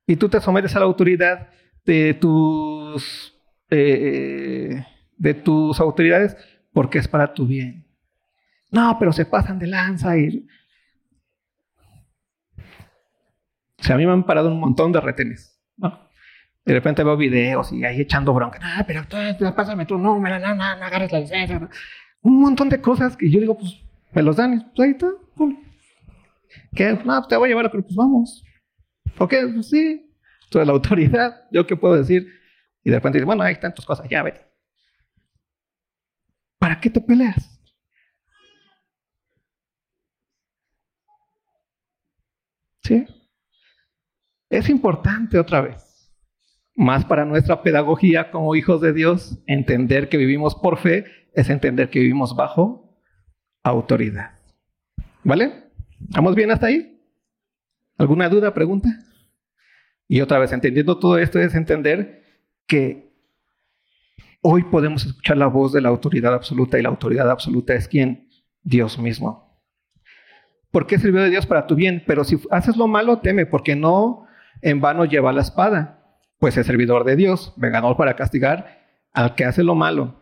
Y 0.05 0.17
tú 0.17 0.29
te 0.29 0.39
sometes 0.39 0.75
a 0.75 0.79
la 0.79 0.85
autoridad 0.85 1.49
de 1.83 2.13
tus, 2.13 3.35
eh, 3.71 4.85
de 5.17 5.33
tus 5.33 5.79
autoridades 5.79 6.37
porque 6.71 6.99
es 6.99 7.07
para 7.07 7.33
tu 7.33 7.47
bien. 7.47 7.87
No, 8.69 8.97
pero 8.99 9.13
se 9.13 9.25
pasan 9.25 9.57
de 9.57 9.65
lanza 9.65 10.15
y... 10.15 10.45
O 13.81 13.83
sea, 13.83 13.95
a 13.95 13.97
mí 13.97 14.05
me 14.05 14.11
han 14.11 14.23
parado 14.23 14.49
un 14.49 14.59
montón 14.59 14.91
de 14.91 15.01
retenes. 15.01 15.59
De 16.63 16.73
repente 16.73 17.03
veo 17.03 17.17
videos 17.17 17.71
y 17.71 17.83
ahí 17.83 18.01
echando 18.01 18.33
bronca. 18.33 18.59
Ah, 18.61 18.85
pero 18.87 19.03
pásame 19.55 19.87
tú, 19.87 19.97
no, 19.97 20.19
no, 20.19 20.39
no, 20.39 20.55
no, 20.55 20.63
agarres 20.63 21.11
la 21.11 21.19
licencia. 21.19 21.67
Un 22.21 22.39
montón 22.39 22.69
de 22.69 22.79
cosas 22.79 23.17
que 23.17 23.31
yo 23.31 23.39
digo, 23.39 23.57
pues 23.57 23.83
me 24.11 24.21
los 24.21 24.35
dan 24.35 24.53
y 24.53 24.59
pues 24.59 24.79
ahí 24.79 24.91
está. 24.91 25.07
¿Qué? 26.75 26.91
No, 27.03 27.15
pues 27.17 27.27
te 27.27 27.35
voy 27.35 27.47
a 27.47 27.49
llevar, 27.49 27.71
pero 27.71 27.81
pues 27.83 27.95
vamos. 27.95 28.43
¿Ok? 29.17 29.33
Pues 29.55 29.69
sí, 29.69 30.15
tú 30.51 30.59
la 30.59 30.71
autoridad, 30.71 31.47
¿yo 31.51 31.65
qué 31.65 31.75
puedo 31.75 31.95
decir? 31.95 32.27
Y 32.83 32.91
de 32.91 32.97
repente 32.97 33.17
dice, 33.17 33.25
bueno, 33.25 33.41
hay 33.41 33.59
tantas 33.59 33.83
cosas, 33.83 34.07
ya 34.07 34.21
vete. 34.21 34.41
¿Para 36.59 36.79
qué 36.79 36.91
te 36.91 37.01
peleas? 37.01 37.59
¿Sí? 42.83 43.07
Es 44.51 44.69
importante 44.69 45.39
otra 45.39 45.61
vez, 45.61 46.11
más 46.75 47.05
para 47.05 47.23
nuestra 47.23 47.63
pedagogía 47.63 48.31
como 48.31 48.53
hijos 48.53 48.81
de 48.81 48.91
Dios, 48.91 49.41
entender 49.47 50.09
que 50.09 50.17
vivimos 50.17 50.55
por 50.55 50.77
fe 50.77 51.05
es 51.33 51.49
entender 51.49 51.89
que 51.89 52.01
vivimos 52.01 52.35
bajo 52.35 52.99
autoridad. 53.63 54.31
¿Vale? 55.23 55.71
¿Estamos 56.01 56.35
bien 56.35 56.51
hasta 56.51 56.67
ahí? 56.67 57.01
¿Alguna 57.97 58.27
duda, 58.27 58.53
pregunta? 58.53 58.89
Y 60.09 60.19
otra 60.19 60.37
vez, 60.37 60.51
entendiendo 60.51 60.99
todo 60.99 61.17
esto 61.17 61.39
es 61.39 61.55
entender 61.55 62.21
que 62.67 63.09
hoy 64.41 64.63
podemos 64.63 65.05
escuchar 65.05 65.37
la 65.37 65.47
voz 65.47 65.71
de 65.71 65.79
la 65.79 65.87
autoridad 65.87 66.33
absoluta 66.33 66.77
y 66.77 66.81
la 66.81 66.89
autoridad 66.89 67.31
absoluta 67.31 67.73
es 67.73 67.87
quien? 67.87 68.27
Dios 68.63 68.99
mismo. 68.99 69.61
¿Por 70.71 70.87
qué 70.87 70.99
sirvió 70.99 71.21
de 71.21 71.29
Dios 71.29 71.45
para 71.45 71.67
tu 71.67 71.75
bien? 71.75 72.03
Pero 72.05 72.25
si 72.25 72.37
haces 72.49 72.75
lo 72.75 72.89
malo, 72.89 73.19
teme, 73.19 73.45
porque 73.45 73.77
no 73.77 74.27
en 74.61 74.81
vano 74.81 75.05
lleva 75.05 75.31
la 75.31 75.41
espada, 75.41 76.17
pues 76.39 76.57
es 76.57 76.65
servidor 76.65 77.03
de 77.03 77.15
Dios, 77.15 77.53
vengador 77.57 77.97
para 77.97 78.15
castigar 78.15 78.81
al 79.13 79.35
que 79.35 79.45
hace 79.45 79.63
lo 79.63 79.75
malo. 79.75 80.19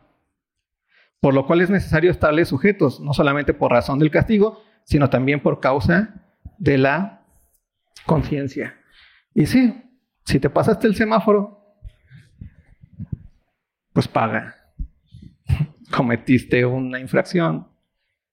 Por 1.20 1.34
lo 1.34 1.46
cual 1.46 1.62
es 1.62 1.70
necesario 1.70 2.12
estarle 2.12 2.46
sujetos, 2.46 3.00
no 3.00 3.14
solamente 3.14 3.54
por 3.54 3.72
razón 3.72 4.00
del 4.00 4.12
castigo, 4.12 4.64
sino 4.84 5.10
también 5.10 5.42
por 5.42 5.60
causa 5.60 6.16
de 6.58 6.78
la 6.78 7.26
conciencia. 8.06 8.76
Y 9.34 9.46
sí, 9.46 9.84
si 10.24 10.40
te 10.40 10.50
pasaste 10.50 10.88
el 10.88 10.96
semáforo, 10.96 11.76
pues 13.94 14.08
paga. 14.08 14.56
Cometiste 15.92 16.66
una 16.66 17.00
infracción 17.00 17.68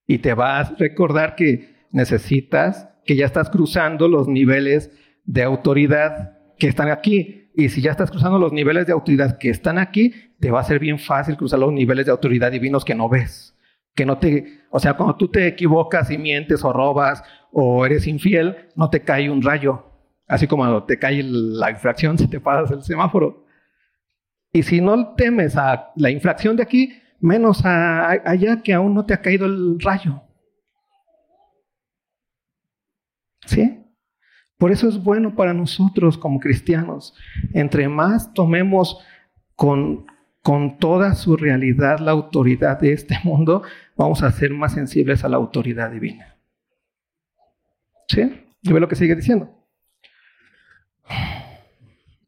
y 0.07 0.19
te 0.19 0.35
vas 0.35 0.71
a 0.71 0.75
recordar 0.77 1.35
que 1.35 1.87
necesitas, 1.91 2.89
que 3.05 3.17
ya 3.17 3.27
estás 3.27 3.51
cruzando 3.51 4.09
los 4.09 4.29
niveles 4.29 4.91
de 5.27 5.43
autoridad 5.43 6.39
que 6.59 6.69
están 6.69 6.89
aquí. 6.89 7.51
Y 7.55 7.69
si 7.69 7.83
ya 7.83 7.91
estás 7.91 8.11
cruzando 8.11 8.39
los 8.39 8.53
niveles 8.53 8.87
de 8.87 8.93
autoridad 8.93 9.39
que 9.39 9.51
están 9.51 9.79
aquí, 9.79 10.15
te 10.41 10.51
va 10.51 10.61
a 10.61 10.65
ser 10.65 10.79
bien 10.79 10.99
fácil 10.99 11.37
cruzar 11.37 11.59
los 11.59 11.73
niveles 11.73 12.07
de 12.07 12.13
autoridad 12.13 12.53
divinos 12.53 12.85
que 12.85 12.95
no 12.95 13.09
ves. 13.09 13.55
Que 13.95 14.07
no 14.07 14.19
te, 14.19 14.61
o 14.71 14.79
sea, 14.79 14.95
cuando 14.95 15.17
tú 15.17 15.29
te 15.29 15.47
equivocas 15.47 16.11
y 16.11 16.19
mientes 16.19 16.65
o 16.65 16.73
robas 16.73 17.23
o 17.53 17.85
eres 17.87 18.07
infiel, 18.07 18.57
no 18.75 18.91
te 18.91 19.01
cae 19.01 19.31
un 19.31 19.43
rayo, 19.43 19.87
Así 20.29 20.49
como 20.49 20.85
te 20.85 20.99
cae 20.99 21.23
la 21.23 21.71
infracción 21.71 22.19
si 22.19 22.29
te 22.29 22.41
pasas 22.41 22.73
el 22.73 22.83
semáforo. 22.83 23.47
Y 24.53 24.63
si 24.63 24.81
no 24.81 25.15
temes 25.15 25.57
a 25.57 25.93
la 25.97 26.11
infracción 26.11 26.57
de 26.57 26.63
aquí, 26.63 27.01
menos 27.21 27.65
a, 27.65 28.11
allá 28.11 28.63
que 28.63 28.73
aún 28.73 28.95
no 28.95 29.07
te 29.07 29.15
ha 29.15 29.21
caído 29.23 29.47
el 29.47 29.79
rayo. 29.81 30.23
¿Sí? 33.47 33.76
Por 34.59 34.73
eso 34.73 34.89
es 34.89 35.03
bueno 35.03 35.35
para 35.35 35.53
nosotros 35.53 36.17
como 36.17 36.41
cristianos. 36.41 37.15
Entre 37.53 37.89
más 37.89 38.33
tomemos 38.33 38.99
con, 39.55 40.07
con 40.43 40.79
toda 40.79 41.15
su 41.15 41.37
realidad 41.37 41.99
la 41.99 42.13
autoridad 42.13 42.81
de 42.81 42.93
este 42.93 43.19
mundo, 43.25 43.63
vamos 43.97 44.23
a 44.23 44.31
ser 44.33 44.53
más 44.53 44.73
sensibles 44.73 45.25
a 45.25 45.29
la 45.29 45.37
autoridad 45.37 45.91
divina. 45.91 46.37
¿Sí? 48.09 48.45
Y 48.63 48.73
ve 48.73 48.81
lo 48.81 48.89
que 48.89 48.97
sigue 48.97 49.15
diciendo 49.15 49.57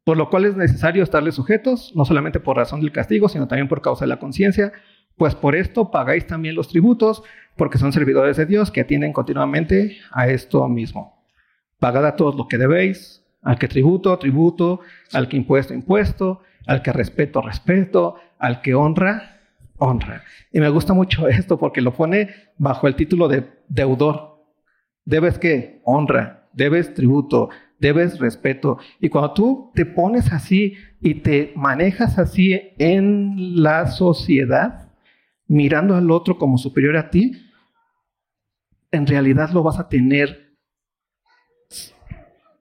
por 0.08 0.16
lo 0.16 0.30
cual 0.30 0.46
es 0.46 0.56
necesario 0.56 1.02
estarle 1.02 1.32
sujetos, 1.32 1.92
no 1.94 2.06
solamente 2.06 2.40
por 2.40 2.56
razón 2.56 2.80
del 2.80 2.92
castigo, 2.92 3.28
sino 3.28 3.46
también 3.46 3.68
por 3.68 3.82
causa 3.82 4.06
de 4.06 4.08
la 4.08 4.18
conciencia, 4.18 4.72
pues 5.18 5.34
por 5.34 5.54
esto 5.54 5.90
pagáis 5.90 6.26
también 6.26 6.54
los 6.54 6.68
tributos, 6.68 7.22
porque 7.58 7.76
son 7.76 7.92
servidores 7.92 8.38
de 8.38 8.46
Dios 8.46 8.70
que 8.70 8.80
atienden 8.80 9.12
continuamente 9.12 9.98
a 10.10 10.28
esto 10.28 10.66
mismo. 10.66 11.17
Pagad 11.78 12.06
a 12.06 12.16
todos 12.16 12.34
lo 12.34 12.48
que 12.48 12.58
debéis, 12.58 13.24
al 13.42 13.58
que 13.58 13.68
tributo, 13.68 14.18
tributo, 14.18 14.80
al 15.12 15.28
que 15.28 15.36
impuesto, 15.36 15.74
impuesto, 15.74 16.42
al 16.66 16.82
que 16.82 16.92
respeto, 16.92 17.40
respeto, 17.40 18.16
al 18.38 18.60
que 18.60 18.74
honra, 18.74 19.40
honra. 19.78 20.22
Y 20.52 20.60
me 20.60 20.68
gusta 20.68 20.92
mucho 20.94 21.28
esto 21.28 21.58
porque 21.58 21.80
lo 21.80 21.94
pone 21.94 22.30
bajo 22.56 22.88
el 22.88 22.96
título 22.96 23.28
de 23.28 23.48
deudor. 23.68 24.44
Debes 25.04 25.38
que 25.38 25.80
honra, 25.84 26.48
debes 26.52 26.92
tributo, 26.94 27.48
debes 27.78 28.18
respeto. 28.18 28.78
Y 29.00 29.08
cuando 29.08 29.32
tú 29.32 29.70
te 29.74 29.86
pones 29.86 30.32
así 30.32 30.74
y 31.00 31.14
te 31.14 31.52
manejas 31.56 32.18
así 32.18 32.60
en 32.78 33.62
la 33.62 33.86
sociedad, 33.86 34.90
mirando 35.46 35.96
al 35.96 36.10
otro 36.10 36.38
como 36.38 36.58
superior 36.58 36.96
a 36.96 37.10
ti, 37.10 37.32
en 38.90 39.06
realidad 39.06 39.50
lo 39.50 39.62
vas 39.62 39.78
a 39.78 39.88
tener 39.88 40.47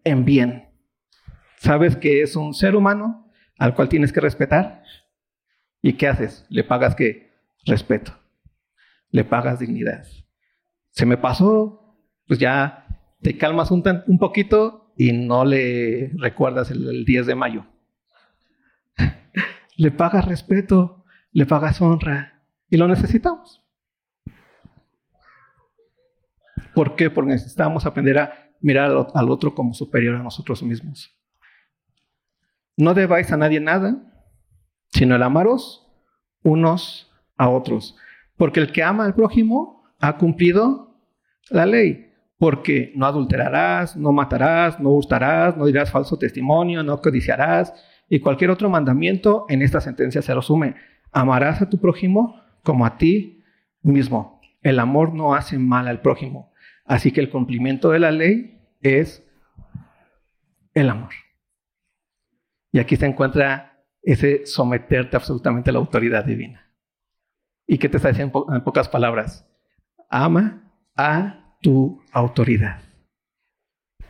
en 0.08 0.26
bien. 0.26 0.70
Sabes 1.58 1.96
que 1.96 2.22
es 2.22 2.36
un 2.36 2.54
ser 2.54 2.76
humano 2.76 3.32
al 3.58 3.76
cual 3.76 3.90
tienes 3.90 4.14
que 4.14 4.20
respetar. 4.20 4.84
¿Y 5.82 5.94
qué 5.94 6.08
haces? 6.08 6.46
Le 6.50 6.64
pagas 6.64 6.96
qué? 6.96 7.32
Respeto. 7.66 8.14
Le 9.10 9.24
pagas 9.24 9.60
dignidad. 9.60 10.06
Se 10.92 11.06
me 11.06 11.18
pasó, 11.18 11.98
pues 12.28 12.40
ya 12.40 12.88
te 13.22 13.38
calmas 13.38 13.72
un, 13.72 13.84
un 14.08 14.20
poquito 14.20 14.94
y 14.98 15.12
no 15.12 15.46
le 15.46 16.12
recuerdas 16.16 16.72
el, 16.72 17.06
10 17.06 17.28
de 17.28 17.36
mayo. 17.36 17.66
le 19.78 19.92
pagas 19.92 20.26
respeto, 20.26 21.06
le 21.32 21.46
pagas 21.46 21.82
honra 21.82 22.42
y 22.70 22.78
lo 22.78 22.88
necesitamos. 22.88 23.64
¿Por 26.74 26.96
qué? 26.96 27.10
Porque 27.10 27.32
necesitamos 27.32 27.86
aprender 27.86 28.20
a 28.20 28.47
mirar 28.68 29.08
al 29.14 29.30
otro 29.30 29.56
como 29.56 29.74
superior 29.74 30.16
a 30.16 30.24
nosotros 30.24 30.62
mismos. 30.62 31.18
No 32.76 32.94
debáis 32.94 33.32
a 33.32 33.38
nadie 33.38 33.62
nada, 33.62 33.96
sino 34.90 35.16
el 35.16 35.24
amaros 35.24 35.88
unos 36.44 37.10
a 37.38 37.50
otros. 37.50 37.96
Porque 38.36 38.60
el 38.60 38.74
que 38.74 38.84
ama 38.84 39.06
al 39.06 39.16
prójimo 39.16 39.84
ha 40.00 40.18
cumplido 40.18 41.00
la 41.50 41.66
ley 41.66 42.04
porque 42.38 42.92
no 42.96 43.06
adulterarás, 43.06 43.96
no 43.96 44.12
matarás, 44.12 44.80
no 44.80 44.92
hurtarás, 44.92 45.58
no 45.58 45.66
dirás 45.66 45.90
falso 45.90 46.20
testimonio, 46.20 46.84
no 46.84 47.02
codiciarás, 47.02 47.74
y 48.10 48.20
cualquier 48.20 48.52
otro 48.52 48.70
mandamiento 48.70 49.46
en 49.50 49.62
esta 49.62 49.82
sentencia 49.82 50.22
se 50.22 50.36
resume. 50.36 50.76
Amarás 51.12 51.62
a 51.62 51.70
tu 51.70 51.80
prójimo 51.80 52.40
como 52.64 52.86
a 52.86 52.98
ti 52.98 53.44
mismo. 53.82 54.40
El 54.62 54.80
amor 54.80 55.16
no 55.16 55.34
hace 55.34 55.58
mal 55.58 55.88
al 55.88 56.02
prójimo. 56.02 56.52
Así 56.86 57.12
que 57.12 57.22
el 57.22 57.30
cumplimiento 57.30 57.90
de 57.90 58.00
la 58.00 58.12
ley 58.12 58.57
es 58.88 59.24
el 60.74 60.90
amor. 60.90 61.14
Y 62.72 62.80
aquí 62.80 62.96
se 62.96 63.06
encuentra 63.06 63.84
ese 64.02 64.46
someterte 64.46 65.16
absolutamente 65.16 65.70
a 65.70 65.74
la 65.74 65.80
autoridad 65.80 66.24
divina. 66.24 66.72
¿Y 67.66 67.78
qué 67.78 67.90
te 67.90 67.98
está 67.98 68.10
diciendo 68.10 68.46
en 68.50 68.64
pocas 68.64 68.88
palabras? 68.88 69.46
Ama 70.10 70.72
a 70.96 71.58
tu 71.62 72.02
autoridad. 72.12 72.82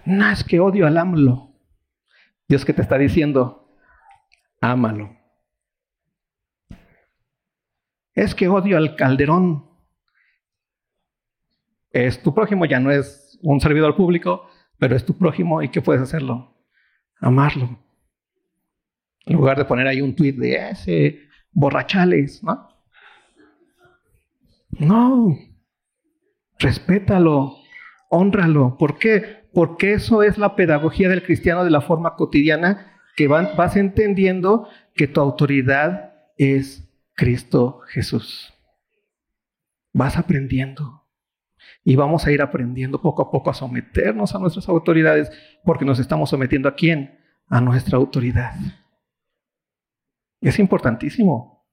No 0.06 0.30
es 0.30 0.44
que 0.44 0.60
odio 0.60 0.86
al 0.86 0.98
AMLO. 0.98 1.54
Dios 2.48 2.64
que 2.64 2.74
te 2.74 2.82
está 2.82 2.98
diciendo, 2.98 3.74
ámalo. 4.62 5.18
Es 8.14 8.34
que 8.34 8.48
odio 8.48 8.78
al 8.78 8.96
Calderón. 8.96 9.70
Es 11.92 12.22
tu 12.22 12.34
prójimo, 12.34 12.66
ya 12.66 12.80
no 12.80 12.92
es 12.92 13.40
un 13.42 13.60
servidor 13.60 13.96
público, 13.96 14.50
pero 14.80 14.96
es 14.96 15.06
tu 15.06 15.18
prójimo 15.18 15.62
y 15.62 15.70
¿qué 15.70 15.82
puedes 15.82 16.02
hacerlo? 16.02 16.56
Amarlo. 17.20 17.80
En 19.26 19.36
lugar 19.36 19.58
de 19.58 19.66
poner 19.66 19.88
ahí 19.88 20.02
un 20.02 20.16
tuit 20.16 20.38
de 20.38 20.70
ese 20.70 21.28
borrachales, 21.52 22.44
¿no? 22.44 22.70
No. 24.80 25.38
Respétalo, 26.60 27.58
honralo. 28.10 28.78
¿Por 28.78 28.98
qué? 29.00 29.48
Porque 29.54 29.94
eso 29.94 30.24
es 30.24 30.38
la 30.38 30.56
pedagogía 30.56 31.10
del 31.10 31.24
cristiano 31.24 31.64
de 31.64 31.72
la 31.72 31.82
forma 31.82 32.16
cotidiana 32.16 32.94
que 33.16 33.28
vas 33.28 33.76
entendiendo 33.76 34.70
que 34.94 35.08
tu 35.08 35.20
autoridad 35.20 36.14
es 36.38 36.88
Cristo 37.16 37.82
Jesús. 37.88 38.54
Vas 39.94 40.18
aprendiendo. 40.18 40.97
Y 41.88 41.96
vamos 41.96 42.28
a 42.28 42.34
ir 42.34 42.42
aprendiendo 42.42 43.02
poco 43.02 43.22
a 43.22 43.32
poco 43.32 43.50
a 43.50 43.54
someternos 43.54 44.36
a 44.36 44.40
nuestras 44.40 44.68
autoridades, 44.68 45.32
porque 45.64 45.86
nos 45.86 46.00
estamos 46.00 46.30
sometiendo 46.30 46.68
a 46.68 46.76
quién? 46.76 47.18
A 47.48 47.62
nuestra 47.62 47.96
autoridad. 47.96 48.56
Es 50.42 50.60
importantísimo, 50.60 51.66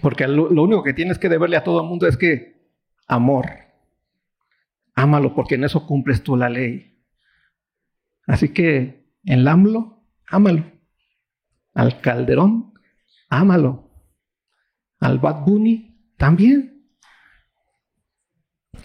porque 0.00 0.26
lo, 0.26 0.48
único 0.48 0.82
que 0.82 0.94
tienes 0.94 1.18
que 1.18 1.28
deberle 1.28 1.58
a 1.58 1.62
todo 1.62 1.82
el 1.82 1.88
mundo 1.88 2.06
es 2.06 2.16
que 2.16 2.70
amor. 3.06 3.50
Ámalo, 4.94 5.34
porque 5.34 5.56
en 5.56 5.64
eso 5.64 5.86
cumples 5.86 6.22
tú 6.22 6.38
la 6.38 6.48
ley. 6.48 6.98
Así 8.26 8.54
que 8.54 9.12
en 9.24 9.46
AMLO, 9.46 10.06
ámalo. 10.26 10.72
Al 11.74 12.00
Calderón, 12.00 12.72
ámalo. 13.28 13.90
Al 15.00 15.18
Bad 15.18 15.44
Bunny, 15.44 16.14
también. 16.16 16.79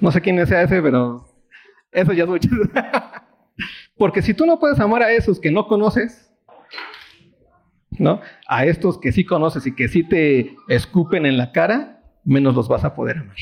No 0.02 0.12
sé 0.12 0.22
quién 0.22 0.40
es 0.40 0.52
ese, 0.52 0.82
pero 0.82 1.26
eso 1.92 2.14
ya 2.14 2.24
es 2.24 2.30
mucho. 2.30 2.50
porque 3.98 4.22
si 4.22 4.34
tú 4.34 4.46
no 4.46 4.60
puedes 4.60 4.80
amar 4.80 5.02
a 5.04 5.12
esos 5.12 5.40
que 5.40 5.52
no 5.52 5.68
conoces, 5.68 6.32
¿no? 7.98 8.22
A 8.48 8.66
estos 8.66 9.00
que 9.00 9.12
sí 9.12 9.26
conoces 9.26 9.66
y 9.68 9.76
que 9.76 9.88
sí 9.88 10.04
te 10.04 10.56
escupen 10.68 11.26
en 11.26 11.38
la 11.38 11.52
cara, 11.52 12.04
menos 12.24 12.56
los 12.56 12.68
vas 12.68 12.84
a 12.84 12.96
poder 12.96 13.20
amar. 13.20 13.38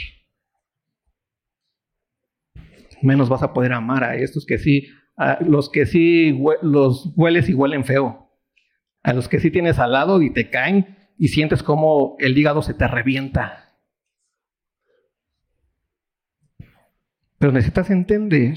Menos 3.01 3.29
vas 3.29 3.43
a 3.43 3.53
poder 3.53 3.73
amar 3.73 4.03
a 4.03 4.15
estos 4.15 4.45
que 4.45 4.57
sí, 4.57 4.87
a 5.17 5.39
los 5.41 5.69
que 5.69 5.85
sí 5.85 6.39
los 6.61 7.11
hueles 7.15 7.49
y 7.49 7.53
huelen 7.53 7.83
feo. 7.83 8.29
A 9.01 9.13
los 9.13 9.27
que 9.27 9.39
sí 9.39 9.51
tienes 9.51 9.79
al 9.79 9.91
lado 9.91 10.21
y 10.21 10.31
te 10.31 10.49
caen 10.49 10.97
y 11.17 11.29
sientes 11.29 11.63
como 11.63 12.15
el 12.19 12.37
hígado 12.37 12.61
se 12.61 12.73
te 12.73 12.87
revienta. 12.87 13.72
Pero 17.43 17.51
necesitas 17.51 17.89
entender 17.89 18.55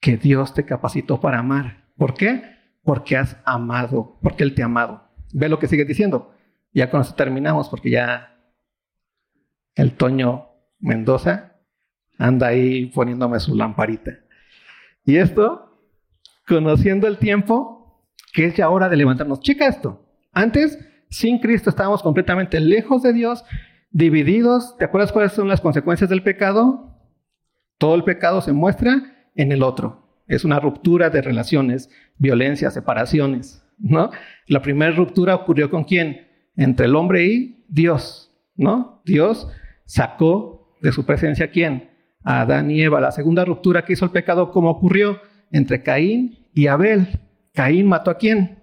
que 0.00 0.16
Dios 0.16 0.54
te 0.54 0.64
capacitó 0.64 1.20
para 1.20 1.40
amar. 1.40 1.90
¿Por 1.98 2.14
qué? 2.14 2.40
porque 2.82 3.18
has 3.18 3.36
amado, 3.44 4.18
porque 4.22 4.44
Él 4.44 4.54
te 4.54 4.62
ha 4.62 4.64
amado. 4.64 5.10
Ve 5.34 5.50
lo 5.50 5.58
que 5.58 5.68
sigue 5.68 5.84
diciendo. 5.84 6.32
Ya 6.72 6.88
con 6.88 7.02
eso 7.02 7.14
terminamos, 7.14 7.68
porque 7.68 7.90
ya 7.90 8.34
el 9.74 9.92
Toño 9.92 10.48
Mendoza 10.78 11.60
anda 12.16 12.46
ahí 12.46 12.86
poniéndome 12.86 13.38
su 13.40 13.54
lamparita. 13.54 14.12
Y 15.04 15.16
esto, 15.16 15.78
conociendo 16.48 17.06
el 17.06 17.18
tiempo, 17.18 18.06
que 18.32 18.46
es 18.46 18.56
ya 18.56 18.70
hora 18.70 18.88
de 18.88 18.96
levantarnos. 18.96 19.40
Checa 19.40 19.66
esto. 19.66 20.16
Antes, 20.32 20.78
sin 21.10 21.40
Cristo, 21.40 21.68
estábamos 21.68 22.02
completamente 22.02 22.58
lejos 22.58 23.02
de 23.02 23.12
Dios, 23.12 23.44
divididos. 23.90 24.78
¿Te 24.78 24.86
acuerdas 24.86 25.12
cuáles 25.12 25.32
son 25.32 25.46
las 25.46 25.60
consecuencias 25.60 26.08
del 26.08 26.22
pecado? 26.22 26.91
Todo 27.82 27.96
el 27.96 28.04
pecado 28.04 28.40
se 28.42 28.52
muestra 28.52 29.02
en 29.34 29.50
el 29.50 29.64
otro. 29.64 30.06
Es 30.28 30.44
una 30.44 30.60
ruptura 30.60 31.10
de 31.10 31.20
relaciones, 31.20 31.90
violencia, 32.16 32.70
separaciones, 32.70 33.66
¿no? 33.76 34.12
La 34.46 34.62
primera 34.62 34.92
ruptura 34.92 35.34
ocurrió 35.34 35.68
con 35.68 35.82
quién? 35.82 36.28
Entre 36.54 36.86
el 36.86 36.94
hombre 36.94 37.24
y 37.24 37.64
Dios, 37.66 38.32
¿no? 38.54 39.02
Dios 39.04 39.48
sacó 39.84 40.76
de 40.80 40.92
su 40.92 41.04
presencia 41.04 41.46
a 41.46 41.50
quién? 41.50 41.90
A 42.22 42.42
Adán 42.42 42.70
y 42.70 42.80
Eva. 42.80 43.00
La 43.00 43.10
segunda 43.10 43.44
ruptura 43.44 43.84
que 43.84 43.94
hizo 43.94 44.04
el 44.04 44.12
pecado, 44.12 44.52
¿cómo 44.52 44.70
ocurrió? 44.70 45.20
Entre 45.50 45.82
Caín 45.82 46.38
y 46.54 46.68
Abel. 46.68 47.08
Caín 47.52 47.88
mató 47.88 48.12
a 48.12 48.16
quién? 48.16 48.62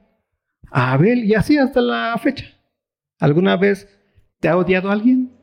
A 0.72 0.94
Abel 0.94 1.26
y 1.26 1.34
así 1.34 1.58
hasta 1.58 1.82
la 1.82 2.18
fecha. 2.24 2.46
¿Alguna 3.20 3.58
vez 3.58 3.86
te 4.40 4.48
ha 4.48 4.56
odiado 4.56 4.90
alguien 4.90 5.34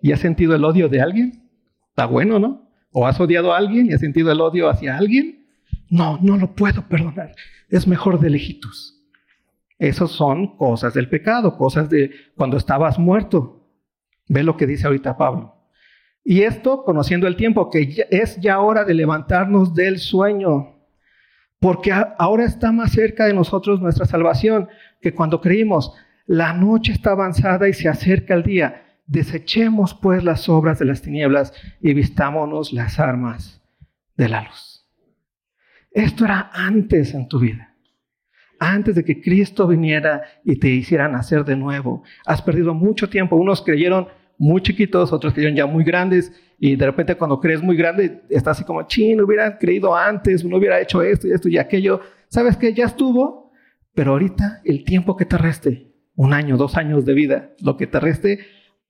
y 0.00 0.12
has 0.12 0.20
sentido 0.20 0.54
el 0.54 0.64
odio 0.64 0.88
de 0.88 1.02
alguien? 1.02 1.50
Está 1.88 2.06
bueno, 2.06 2.38
¿no? 2.38 2.63
¿O 2.96 3.08
has 3.08 3.18
odiado 3.18 3.52
a 3.52 3.58
alguien 3.58 3.86
y 3.86 3.92
has 3.92 4.00
sentido 4.00 4.30
el 4.30 4.40
odio 4.40 4.68
hacia 4.68 4.96
alguien? 4.96 5.48
No, 5.90 6.16
no 6.22 6.36
lo 6.36 6.54
puedo 6.54 6.88
perdonar. 6.88 7.34
Es 7.68 7.88
mejor 7.88 8.20
de 8.20 8.30
lejitos. 8.30 9.02
Esas 9.80 10.12
son 10.12 10.56
cosas 10.56 10.94
del 10.94 11.08
pecado, 11.08 11.58
cosas 11.58 11.90
de 11.90 12.12
cuando 12.36 12.56
estabas 12.56 12.96
muerto. 12.96 13.68
Ve 14.28 14.44
lo 14.44 14.56
que 14.56 14.68
dice 14.68 14.86
ahorita 14.86 15.16
Pablo. 15.16 15.56
Y 16.22 16.42
esto 16.42 16.84
conociendo 16.84 17.26
el 17.26 17.34
tiempo, 17.34 17.68
que 17.68 18.06
es 18.10 18.40
ya 18.40 18.60
hora 18.60 18.84
de 18.84 18.94
levantarnos 18.94 19.74
del 19.74 19.98
sueño, 19.98 20.76
porque 21.58 21.92
ahora 21.92 22.44
está 22.44 22.70
más 22.70 22.92
cerca 22.92 23.26
de 23.26 23.34
nosotros 23.34 23.80
nuestra 23.80 24.06
salvación 24.06 24.68
que 25.00 25.12
cuando 25.12 25.40
creímos. 25.40 25.92
La 26.26 26.52
noche 26.52 26.92
está 26.92 27.10
avanzada 27.10 27.68
y 27.68 27.72
se 27.72 27.88
acerca 27.88 28.34
el 28.34 28.44
día. 28.44 28.83
Desechemos 29.06 29.94
pues 29.94 30.24
las 30.24 30.48
obras 30.48 30.78
de 30.78 30.86
las 30.86 31.02
tinieblas 31.02 31.52
y 31.80 31.92
vistámonos 31.92 32.72
las 32.72 32.98
armas 32.98 33.62
de 34.16 34.28
la 34.28 34.42
luz. 34.42 34.86
Esto 35.90 36.24
era 36.24 36.50
antes 36.52 37.14
en 37.14 37.28
tu 37.28 37.38
vida. 37.38 37.76
Antes 38.58 38.94
de 38.94 39.04
que 39.04 39.20
Cristo 39.20 39.66
viniera 39.66 40.22
y 40.44 40.56
te 40.56 40.68
hiciera 40.68 41.08
nacer 41.08 41.44
de 41.44 41.56
nuevo. 41.56 42.02
Has 42.24 42.40
perdido 42.40 42.72
mucho 42.72 43.08
tiempo. 43.08 43.36
Unos 43.36 43.62
creyeron 43.62 44.08
muy 44.38 44.62
chiquitos, 44.62 45.12
otros 45.12 45.34
creyeron 45.34 45.56
ya 45.56 45.66
muy 45.66 45.84
grandes. 45.84 46.32
Y 46.58 46.76
de 46.76 46.86
repente 46.86 47.14
cuando 47.16 47.40
crees 47.40 47.62
muy 47.62 47.76
grande, 47.76 48.22
estás 48.30 48.56
así 48.56 48.64
como, 48.64 48.86
ching, 48.86 49.20
hubiera 49.20 49.58
creído 49.58 49.94
antes, 49.94 50.44
uno 50.44 50.56
hubiera 50.56 50.80
hecho 50.80 51.02
esto 51.02 51.28
y 51.28 51.32
esto 51.32 51.48
y 51.48 51.58
aquello. 51.58 52.00
¿Sabes 52.28 52.56
qué? 52.56 52.72
Ya 52.72 52.86
estuvo. 52.86 53.52
Pero 53.94 54.12
ahorita 54.12 54.60
el 54.64 54.84
tiempo 54.84 55.16
que 55.16 55.24
te 55.24 55.38
reste, 55.38 55.92
un 56.16 56.32
año, 56.32 56.56
dos 56.56 56.76
años 56.76 57.04
de 57.04 57.14
vida, 57.14 57.50
lo 57.60 57.76
que 57.76 57.86
te 57.86 58.00
reste, 58.00 58.40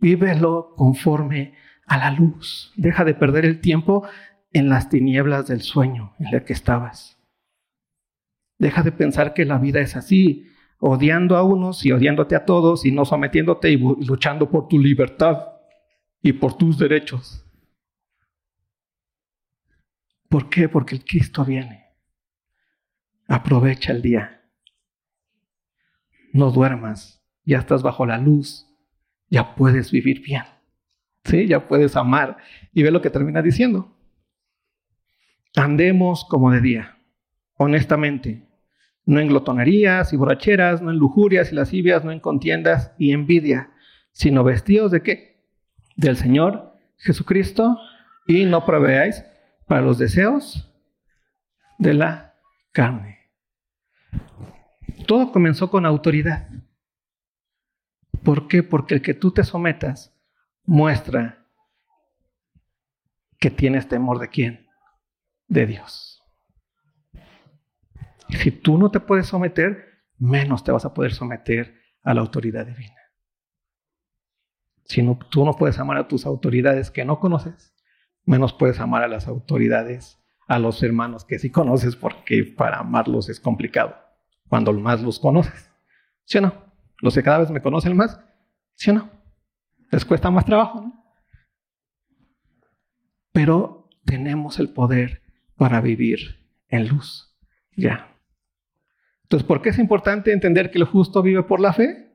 vívelo 0.05 0.75
conforme 0.77 1.55
a 1.87 1.97
la 1.97 2.11
luz. 2.11 2.75
Deja 2.77 3.05
de 3.05 3.15
perder 3.15 3.47
el 3.47 3.63
tiempo 3.63 4.07
en 4.53 4.69
las 4.69 4.91
tinieblas 4.91 5.47
del 5.47 5.63
sueño 5.63 6.15
en 6.19 6.35
el 6.35 6.45
que 6.45 6.53
estabas. 6.53 7.19
Deja 8.59 8.83
de 8.83 8.93
pensar 8.93 9.33
que 9.33 9.47
la 9.47 9.57
vida 9.59 9.81
es 9.81 9.97
así, 9.97 10.47
odiando 10.79 11.39
a 11.39 11.43
unos 11.43 11.87
y 11.87 11.93
odiándote 11.93 12.37
a 12.37 12.45
todos 12.45 12.85
y 12.85 12.93
no 12.93 13.07
sometiéndote 13.07 13.71
y 13.71 13.79
luchando 13.79 14.51
por 14.51 14.69
tu 14.69 14.79
libertad 14.79 15.39
y 16.21 16.35
por 16.35 16.59
tus 16.59 16.79
derechos. 16.79 17.43
¿Por 20.29 20.51
qué? 20.51 20.69
Porque 20.69 20.97
el 20.97 21.05
Cristo 21.05 21.47
viene. 21.47 21.87
Aprovecha 23.27 23.93
el 23.93 24.03
día. 24.03 24.43
No 26.35 26.51
duermas. 26.51 27.25
Ya 27.45 27.59
estás 27.59 27.83
bajo 27.83 28.05
la 28.05 28.19
luz. 28.19 28.74
Ya 29.29 29.55
puedes 29.55 29.91
vivir 29.91 30.23
bien. 30.23 30.43
¿Sí? 31.25 31.47
Ya 31.47 31.67
puedes 31.67 31.97
amar. 31.97 32.39
Y 32.73 32.83
ve 32.83 32.91
lo 32.91 33.01
que 33.03 33.11
termina 33.11 33.43
diciendo. 33.43 33.97
Andemos 35.57 36.25
como 36.29 36.51
de 36.51 36.61
día, 36.61 36.99
honestamente, 37.57 38.49
no 39.07 39.21
en 39.21 39.29
glotonerías 39.29 40.13
y 40.13 40.17
borracheras, 40.17 40.83
no 40.83 40.91
en 40.91 40.99
lujurias 40.99 41.53
y 41.53 41.55
lascivias, 41.55 42.05
no 42.05 42.11
en 42.11 42.21
contiendas 42.21 42.93
y 42.99 43.13
envidia, 43.13 43.71
sino 44.11 44.43
vestidos 44.43 44.91
de 44.91 45.03
qué? 45.03 45.45
Del 45.97 46.17
Señor 46.17 46.75
Jesucristo 46.97 47.79
y 48.27 48.45
no 48.47 48.65
proveáis 48.65 49.25
para 49.67 49.83
los 49.83 49.99
deseos 49.99 50.73
de 51.79 51.95
la 51.95 52.35
carne. 52.73 53.19
Todo 55.07 55.33
comenzó 55.33 55.71
con 55.71 55.87
autoridad. 55.87 56.49
¿Por 58.25 58.49
qué? 58.49 58.63
Porque 58.63 58.95
el 58.95 59.03
que 59.03 59.15
tú 59.15 59.31
te 59.31 59.45
sometas 59.45 60.17
muestra 60.65 61.47
que 63.39 63.51
tienes 63.51 63.89
temor 63.89 64.19
de 64.19 64.29
quién? 64.29 64.65
de 65.49 65.67
Dios. 65.67 66.23
Si 68.29 68.51
tú 68.51 68.79
no 68.79 68.91
te 68.91 69.01
puedes 69.01 69.27
someter, 69.27 70.05
menos 70.19 70.65
te 70.65 70.73
vas 70.73 70.85
a 70.85 70.95
poder 70.95 71.13
someter 71.13 71.81
a 72.03 72.15
la 72.15 72.21
autoridad 72.21 72.67
divina. 72.67 72.97
Si 74.85 75.03
no, 75.03 75.19
tú 75.31 75.45
no 75.45 75.55
puedes 75.55 75.79
amar 75.79 75.97
a 75.97 76.09
tus 76.09 76.27
autoridades 76.27 76.91
que 76.91 77.05
no 77.05 77.21
conoces, 77.21 77.75
menos 78.25 78.53
puedes 78.53 78.81
amar 78.81 79.03
a 79.03 79.09
las 79.09 79.29
autoridades 79.29 80.21
a 80.47 80.59
los 80.59 80.83
hermanos 80.83 81.25
que 81.25 81.39
sí 81.39 81.51
conoces 81.51 81.97
porque 81.97 82.45
para 82.45 82.81
amarlos 82.81 83.31
es 83.31 83.41
complicado 83.41 83.97
cuando 84.49 84.73
más 84.75 85.01
los 85.01 85.19
conoces. 85.19 85.71
¿Sí 86.25 86.39
o 86.39 86.43
no? 86.43 86.74
Los 87.01 87.15
que 87.15 87.23
cada 87.23 87.39
vez 87.39 87.51
me 87.51 87.63
conocen 87.63 87.97
más, 87.97 88.21
¿sí 88.75 88.91
o 88.91 88.95
no? 88.95 89.11
Les 89.91 90.05
cuesta 90.05 90.31
más 90.31 90.45
trabajo, 90.45 90.81
¿no? 90.81 91.05
Pero 93.33 93.89
tenemos 94.05 94.59
el 94.59 94.71
poder 94.71 95.23
para 95.57 95.81
vivir 95.81 96.49
en 96.69 96.89
luz. 96.89 97.35
Ya. 97.77 98.17
Entonces, 99.25 99.47
¿por 99.47 99.63
qué 99.63 99.71
es 99.71 99.79
importante 99.79 100.33
entender 100.33 100.71
que 100.71 100.79
el 100.79 100.85
justo 100.85 101.23
vive 101.23 101.43
por 101.43 101.61
la 101.61 101.73
fe? 101.73 102.13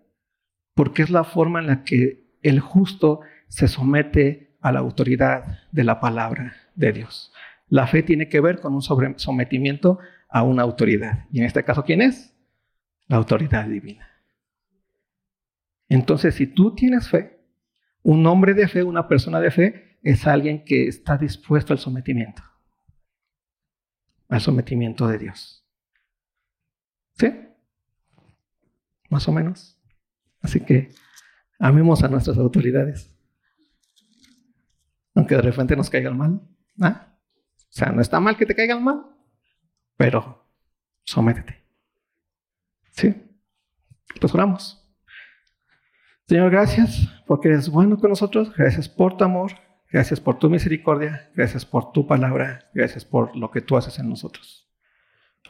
Porque 0.73 1.01
es 1.01 1.09
la 1.09 1.23
forma 1.23 1.59
en 1.59 1.67
la 1.67 1.83
que 1.83 2.37
el 2.41 2.59
justo 2.59 3.21
se 3.47 3.67
somete 3.67 4.55
a 4.61 4.71
la 4.71 4.79
autoridad 4.79 5.59
de 5.71 5.83
la 5.83 5.99
palabra 5.99 6.53
de 6.75 6.93
Dios. 6.93 7.33
La 7.67 7.87
fe 7.87 8.03
tiene 8.03 8.29
que 8.29 8.39
ver 8.39 8.59
con 8.59 8.73
un 8.73 8.81
sometimiento 8.81 9.99
a 10.29 10.43
una 10.43 10.63
autoridad. 10.63 11.25
Y 11.31 11.39
en 11.39 11.45
este 11.45 11.63
caso, 11.63 11.83
¿quién 11.83 12.01
es? 12.01 12.33
La 13.07 13.17
autoridad 13.17 13.65
divina. 13.65 14.08
Entonces, 15.89 16.35
si 16.35 16.47
tú 16.47 16.75
tienes 16.75 17.09
fe, 17.09 17.43
un 18.03 18.25
hombre 18.27 18.53
de 18.53 18.67
fe, 18.67 18.83
una 18.83 19.07
persona 19.07 19.39
de 19.39 19.51
fe, 19.51 19.99
es 20.03 20.25
alguien 20.27 20.63
que 20.63 20.87
está 20.87 21.17
dispuesto 21.17 21.73
al 21.73 21.79
sometimiento. 21.79 22.43
Al 24.29 24.39
sometimiento 24.39 25.07
de 25.07 25.17
Dios. 25.17 25.65
¿Sí? 27.15 27.33
Más 29.09 29.27
o 29.27 29.31
menos. 29.31 29.77
Así 30.41 30.61
que 30.61 30.93
amemos 31.57 32.03
a 32.03 32.07
nuestras 32.07 32.37
autoridades. 32.37 33.13
Aunque 35.15 35.35
de 35.35 35.41
repente 35.41 35.75
nos 35.75 35.89
caigan 35.89 36.17
mal. 36.17 36.39
¿ah? 36.79 37.17
O 37.57 37.71
sea, 37.71 37.91
no 37.91 38.01
está 38.01 38.19
mal 38.19 38.37
que 38.37 38.45
te 38.45 38.55
caigan 38.55 38.83
mal, 38.83 39.05
pero 39.97 40.45
sométete. 41.03 41.63
¿Sí? 42.91 43.13
Pues 44.19 44.33
oramos. 44.33 44.78
Señor, 46.29 46.51
gracias 46.51 47.09
porque 47.25 47.47
eres 47.47 47.69
bueno 47.69 47.97
con 47.97 48.11
nosotros. 48.11 48.53
Gracias 48.55 48.87
por 48.87 49.17
tu 49.17 49.23
amor. 49.23 49.53
Gracias 49.89 50.19
por 50.19 50.37
tu 50.37 50.47
misericordia. 50.47 51.31
Gracias 51.33 51.65
por 51.65 51.91
tu 51.91 52.05
palabra. 52.05 52.69
Gracias 52.71 53.03
por 53.03 53.35
lo 53.35 53.49
que 53.49 53.61
tú 53.61 53.75
haces 53.75 53.97
en 53.97 54.09
nosotros. 54.09 54.69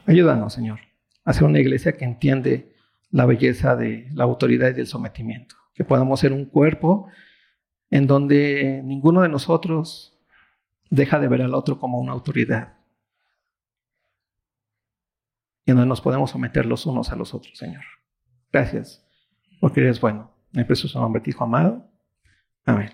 Ayúdanos, 0.06 0.54
Señor, 0.54 0.80
a 1.22 1.34
ser 1.34 1.44
una 1.44 1.58
iglesia 1.58 1.98
que 1.98 2.06
entiende 2.06 2.74
la 3.10 3.26
belleza 3.26 3.76
de 3.76 4.08
la 4.14 4.24
autoridad 4.24 4.70
y 4.70 4.72
del 4.72 4.86
sometimiento. 4.86 5.54
Que 5.74 5.84
podamos 5.84 6.18
ser 6.18 6.32
un 6.32 6.46
cuerpo 6.46 7.08
en 7.90 8.06
donde 8.06 8.80
ninguno 8.82 9.20
de 9.20 9.28
nosotros 9.28 10.18
deja 10.88 11.18
de 11.18 11.28
ver 11.28 11.42
al 11.42 11.52
otro 11.52 11.78
como 11.78 11.98
una 11.98 12.12
autoridad, 12.12 12.78
y 15.66 15.72
donde 15.72 15.86
nos 15.86 16.00
podemos 16.00 16.30
someter 16.30 16.64
los 16.64 16.86
unos 16.86 17.12
a 17.12 17.16
los 17.16 17.34
otros, 17.34 17.58
Señor. 17.58 17.84
Gracias, 18.50 19.06
porque 19.60 19.80
eres 19.80 20.00
bueno. 20.00 20.39
En 20.52 20.60
el 20.60 20.66
precioso 20.66 21.00
nombre 21.00 21.22
de 21.22 21.30
Hijo 21.30 21.44
amado. 21.44 21.86
Amén. 22.64 22.90